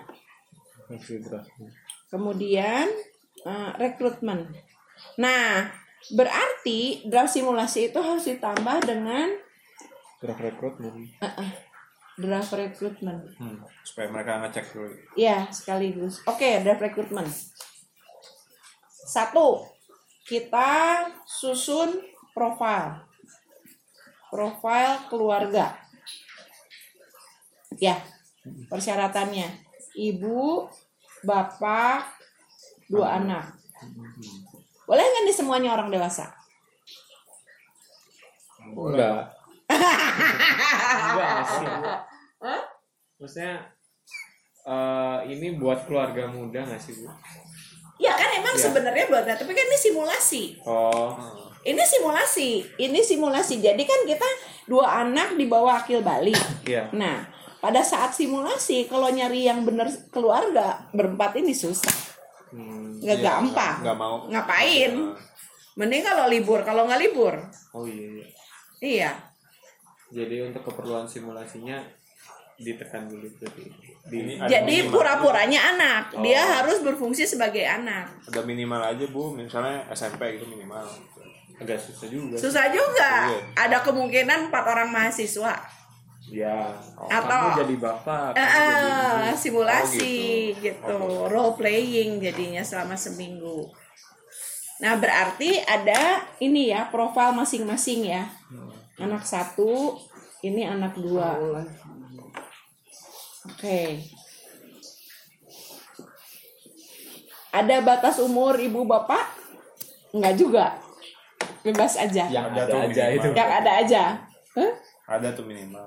kemudian 2.07 2.87
eh, 3.43 3.71
rekrutmen. 3.83 4.47
Nah, 5.19 5.67
berarti 6.15 7.03
draft 7.11 7.35
simulasi 7.35 7.91
itu 7.91 7.99
harus 7.99 8.31
ditambah 8.31 8.87
dengan 8.87 9.27
Draft 10.19 10.43
rekrutmen. 10.43 11.15
Draft 12.19 12.53
rekrutmen. 12.53 13.23
Hmm, 13.39 13.63
supaya 13.87 14.11
mereka 14.11 14.43
ngecek 14.43 14.75
dulu. 14.75 14.91
Ya, 15.15 15.47
sekaligus. 15.55 16.21
Oke, 16.27 16.61
draft 16.67 16.83
rekrutmen. 16.83 17.25
Satu, 18.91 19.63
kita 20.27 21.07
susun 21.25 22.03
profil. 22.35 23.07
Profil 24.29 24.91
keluarga. 25.09 25.79
Ya, 27.79 28.03
persyaratannya. 28.69 29.49
Ibu, 29.95 30.67
bapak, 31.23 32.03
dua 32.91 33.23
anak. 33.23 33.55
Boleh 34.85 35.05
nggak 35.07 35.23
nih 35.31 35.37
semuanya 35.37 35.71
orang 35.79 35.89
dewasa? 35.95 36.35
Enggak. 38.75 39.33
Enggak 41.09 41.41
sih. 41.47 41.67
Hah? 42.39 42.63
Maksudnya 43.19 43.67
eh 44.63 45.19
ini 45.29 45.57
buat 45.57 45.89
keluarga 45.89 46.29
muda 46.29 46.63
nggak 46.63 46.79
sih 46.79 46.95
bu? 46.97 47.09
Ya 47.99 48.15
kan 48.15 48.31
emang 48.31 48.55
Ya. 48.55 48.63
sebenarnya 48.63 49.11
buat 49.11 49.27
tapi 49.27 49.51
kan 49.51 49.67
ini 49.67 49.79
simulasi. 49.79 50.43
Oh, 50.63 51.19
Ini 51.59 51.83
simulasi, 51.83 52.51
ini 52.79 53.03
simulasi. 53.03 53.59
Jadi 53.59 53.83
kan 53.83 54.07
kita 54.07 54.25
dua 54.65 55.03
anak 55.03 55.35
di 55.35 55.45
bawah 55.45 55.83
akil 55.83 56.01
balik. 56.01 56.39
iya. 56.65 56.87
Nah, 56.95 57.27
pada 57.59 57.83
saat 57.83 58.15
simulasi 58.15 58.87
kalau 58.87 59.11
nyari 59.11 59.45
yang 59.45 59.67
benar 59.67 59.91
keluarga 60.09 60.87
berempat 60.93 61.35
ini 61.37 61.51
susah, 61.51 61.93
Hmm. 62.49 63.03
nggak 63.03 63.19
Iya, 63.19 63.27
gampang. 63.27 63.77
nggak 63.83 63.99
mau. 63.99 64.17
Ngapain? 64.31 64.95
Nah, 64.95 65.19
Mending 65.75 66.03
kalau 66.03 66.27
libur, 66.27 66.63
kalau 66.63 66.87
nggak 66.87 66.99
libur, 67.01 67.35
Oh 67.71 67.87
iya, 67.87 68.07
iya. 68.09 68.27
iya. 68.81 69.11
Jadi 70.09 70.43
untuk 70.43 70.63
keperluan 70.65 71.05
simulasinya 71.05 71.79
ditekan 72.59 73.07
dulu 73.07 73.27
berarti. 73.39 73.65
Di, 74.09 74.17
Ini 74.19 74.33
ada 74.41 74.49
Jadi 74.51 74.89
pura-puranya 74.89 75.61
anak, 75.77 76.17
Oh. 76.17 76.25
dia 76.25 76.41
harus 76.41 76.81
berfungsi 76.81 77.23
sebagai 77.23 77.63
anak. 77.63 78.09
Ada 78.27 78.41
minimal 78.43 78.81
aja 78.83 79.05
bu, 79.07 79.31
misalnya 79.33 79.85
SMP 79.93 80.37
gitu 80.37 80.47
minimal. 80.47 80.85
agak 81.59 81.75
susah 81.75 82.07
juga. 82.07 82.39
Susah 82.39 82.71
juga. 82.71 83.35
Iya. 83.35 83.67
Ada 83.67 83.83
kemungkinan 83.83 84.47
empat 84.47 84.63
orang 84.63 84.95
mahasiswa. 84.95 85.59
Ya. 86.31 86.71
Atau- 87.11 87.51
kamu 87.51 87.67
jadi 87.67 87.75
bapak. 87.83 88.31
Eh, 88.31 88.47
jadi 88.47 88.63
eh, 88.63 89.27
ibu. 89.27 89.35
simulasi 89.35 90.15
Oh, 90.55 90.63
gitu, 90.63 90.87
gitu. 90.87 90.99
role 91.27 91.59
playing 91.59 92.23
jadinya 92.23 92.63
selama 92.63 92.95
seminggu. 92.95 93.67
Nah 94.79 94.95
berarti 95.03 95.59
ada 95.59 96.23
ini 96.39 96.71
ya 96.71 96.87
profil 96.87 97.35
masing-masing 97.35 98.07
ya, 98.07 98.31
anak 98.95 99.27
satu, 99.27 99.99
ini 100.47 100.63
anak 100.63 100.95
dua. 100.95 101.35
Oke. 103.49 104.05
Ada 107.49 107.81
batas 107.81 108.21
umur 108.21 108.61
ibu 108.61 108.85
bapak? 108.85 109.25
Enggak 110.13 110.35
juga. 110.37 110.67
Bebas 111.65 111.97
aja. 111.97 112.29
Yang 112.29 112.45
Ada 112.47 112.61
ada, 112.61 112.63
tuh 112.67 112.79
aja 112.79 113.03
minimal. 113.03 113.17
itu. 113.17 113.29
Yang 113.35 113.51
ada 113.51 113.71
aja. 113.75 114.03
Hah? 114.55 114.73
Ada 115.09 115.29
tuh 115.33 115.45
minimal. 115.45 115.87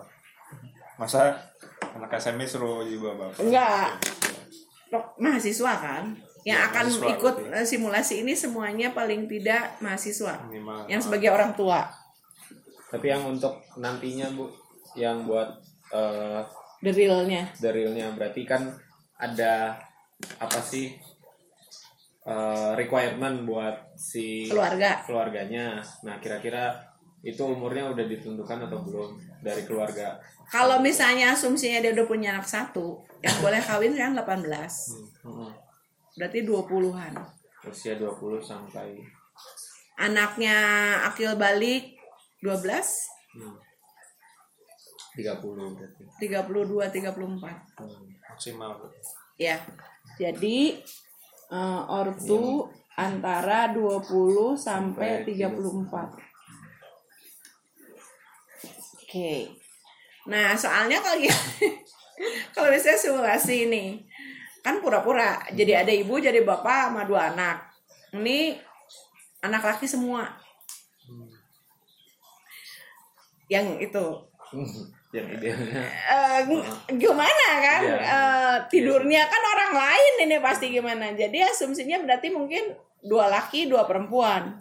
Masa 0.98 1.38
anak 1.94 2.12
SMP 2.18 2.44
suruh 2.44 2.82
jadi 2.82 2.98
bapak? 3.00 3.40
Enggak. 3.40 3.88
Loh, 4.92 5.06
mahasiswa 5.18 5.74
kan 5.78 6.04
yang 6.44 6.58
Ya, 6.58 6.68
akan 6.68 6.86
mahasiswa, 6.90 7.08
ikut 7.16 7.36
eh, 7.48 7.64
simulasi 7.64 8.14
ini 8.26 8.34
semuanya 8.34 8.92
paling 8.92 9.30
tidak 9.30 9.78
mahasiswa 9.78 10.42
Minimal. 10.50 10.90
yang 10.90 10.98
sebagai 11.00 11.30
orang 11.30 11.54
tua 11.54 11.86
Tapi 12.90 13.08
yang 13.08 13.24
untuk 13.24 13.56
nantinya 13.78 14.26
bu, 14.34 14.50
yang 14.98 15.24
buat 15.24 15.48
eh 15.94 16.42
the 16.82 16.92
realnya. 16.92 17.48
The 17.58 17.70
realnya. 17.70 18.12
Berarti 18.14 18.42
kan 18.44 18.74
ada 19.18 19.78
apa 20.38 20.60
sih 20.62 20.94
eh, 22.26 22.72
requirement 22.76 23.46
buat 23.46 23.94
si 23.96 24.50
keluarga. 24.50 25.02
keluarganya. 25.06 25.82
Nah 26.06 26.22
kira-kira 26.22 26.78
itu 27.22 27.42
umurnya 27.46 27.94
udah 27.94 28.06
ditentukan 28.06 28.66
atau 28.66 28.82
belum 28.82 29.10
dari 29.42 29.62
keluarga? 29.66 30.18
kalau 30.52 30.84
misalnya 30.84 31.32
asumsinya 31.32 31.80
dia 31.80 31.96
udah 31.96 32.04
punya 32.04 32.36
anak 32.36 32.44
satu 32.44 33.00
yang 33.24 33.38
boleh 33.40 33.62
kawin 33.64 33.96
kan 33.96 34.12
18 34.12 34.52
Hmm. 35.24 35.48
berarti 36.12 36.44
20-an 36.44 37.14
Usia 37.64 37.96
20 37.96 38.42
sampai 38.44 39.00
anaknya 39.96 40.58
akil 41.08 41.40
balik 41.40 41.96
12 42.44 42.58
hmm, 43.38 43.56
30 45.16 45.76
berarti. 45.76 46.04
32 46.20 46.88
34 46.88 47.80
Hmm. 47.82 48.08
Maksimal. 48.32 48.72
Ya 49.36 49.60
jadi 50.16 50.80
eh, 51.52 51.82
ortu 51.92 52.72
antara 52.96 53.72
20 53.74 54.56
sampai 54.56 55.26
Sampai 55.26 55.36
34 55.36 56.32
oke. 59.12 59.32
Nah 60.32 60.56
soalnya 60.56 61.04
kalau 61.04 61.18
gitu 61.20 61.36
kalau 62.56 62.70
misalnya 62.72 63.00
simulasi 63.00 63.68
ini 63.68 64.08
kan 64.62 64.80
pura-pura. 64.80 65.42
Jadi 65.52 65.74
ada 65.74 65.92
ibu 65.92 66.16
jadi 66.22 66.46
bapak 66.46 66.94
sama 66.94 67.04
dua 67.04 67.34
anak. 67.34 67.74
Ini 68.14 68.56
anak 69.42 69.64
laki 69.66 69.90
semua. 69.90 70.30
Yang 73.50 73.92
itu 73.92 74.06
yang 75.12 75.28
idealnya. 75.28 75.84
Eh, 75.88 76.40
gimana 76.96 77.48
kan? 77.60 77.82
Iya. 77.84 77.98
Eh, 78.00 78.58
tidurnya 78.72 79.28
kan 79.28 79.44
orang 79.44 79.72
lain 79.76 80.14
ini 80.28 80.38
pasti 80.40 80.72
gimana. 80.72 81.12
Jadi 81.12 81.44
asumsinya 81.44 82.00
berarti 82.04 82.32
mungkin 82.32 82.72
dua 83.04 83.28
laki 83.28 83.68
dua 83.68 83.84
perempuan. 83.84 84.56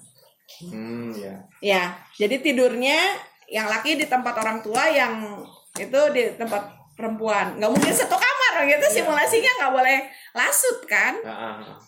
Hmm 0.59 1.15
ya 1.15 1.47
ya 1.63 1.95
jadi 2.19 2.43
tidurnya 2.43 2.99
yang 3.47 3.71
laki 3.71 3.95
di 3.95 4.11
tempat 4.11 4.35
orang 4.43 4.59
tua 4.67 4.91
yang 4.91 5.39
itu 5.79 6.01
di 6.11 6.35
tempat 6.35 6.75
perempuan. 6.99 7.55
Nggak 7.55 7.71
mungkin 7.71 7.95
satu 7.95 8.19
kamar 8.19 8.67
gitu. 8.67 8.87
Iya. 8.91 8.95
simulasinya 9.03 9.53
nggak 9.63 9.73
boleh 9.73 9.99
lasut 10.35 10.79
kan? 10.91 11.15
Ah. 11.23 11.79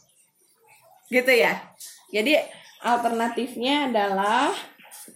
gitu 1.13 1.29
ya. 1.29 1.53
Jadi 2.09 2.41
alternatifnya 2.81 3.93
adalah 3.93 4.49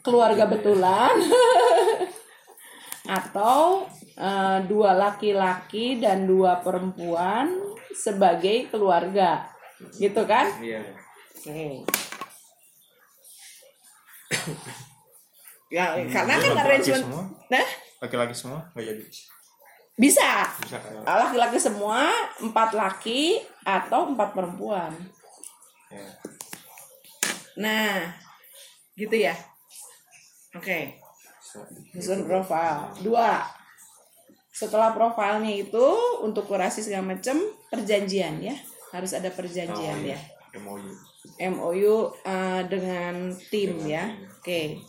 keluarga 0.04 0.44
betulan 0.46 1.14
atau 3.06 3.86
eh, 4.18 4.58
dua 4.66 4.92
laki-laki 4.94 5.98
dan 6.02 6.26
dua 6.26 6.60
perempuan 6.60 7.50
sebagai 7.94 8.68
keluarga 8.68 9.46
gitu 9.96 10.22
kan 10.28 10.50
iya 10.60 10.82
oke 11.38 11.68
ya 15.72 15.84
karena 16.10 16.34
kan 16.38 16.52
arrangement 16.62 17.02
semua? 17.06 17.24
nah 17.50 17.66
Laki-laki 17.96 18.34
semua 18.36 18.60
nggak 18.76 18.86
jadi. 18.92 19.02
bisa 19.96 20.28
Bisa 20.60 20.76
kayak. 20.76 21.00
laki-laki 21.08 21.56
semua 21.56 22.12
empat 22.44 22.76
laki 22.76 23.40
atau 23.64 24.12
empat 24.12 24.36
perempuan 24.36 24.92
ya. 25.88 26.04
Nah, 27.56 28.12
gitu 29.00 29.16
ya. 29.16 29.32
Oke, 30.52 31.00
susun 31.94 32.26
profil. 32.26 33.04
Dua. 33.04 33.44
Setelah 34.52 34.96
profilnya 34.96 35.52
itu 35.52 35.86
untuk 36.24 36.48
kurasi 36.48 36.80
segala 36.80 37.12
macam 37.12 37.36
perjanjian 37.68 38.40
ya, 38.40 38.56
harus 38.92 39.12
ada 39.12 39.28
perjanjian 39.28 40.00
ya. 40.00 40.16
MOU 40.56 40.88
MOU 41.36 41.96
eh, 42.24 42.62
dengan 42.64 43.36
tim 43.52 43.76
Dengan 43.76 43.90
ya. 43.92 44.04
Oke. 44.40 44.80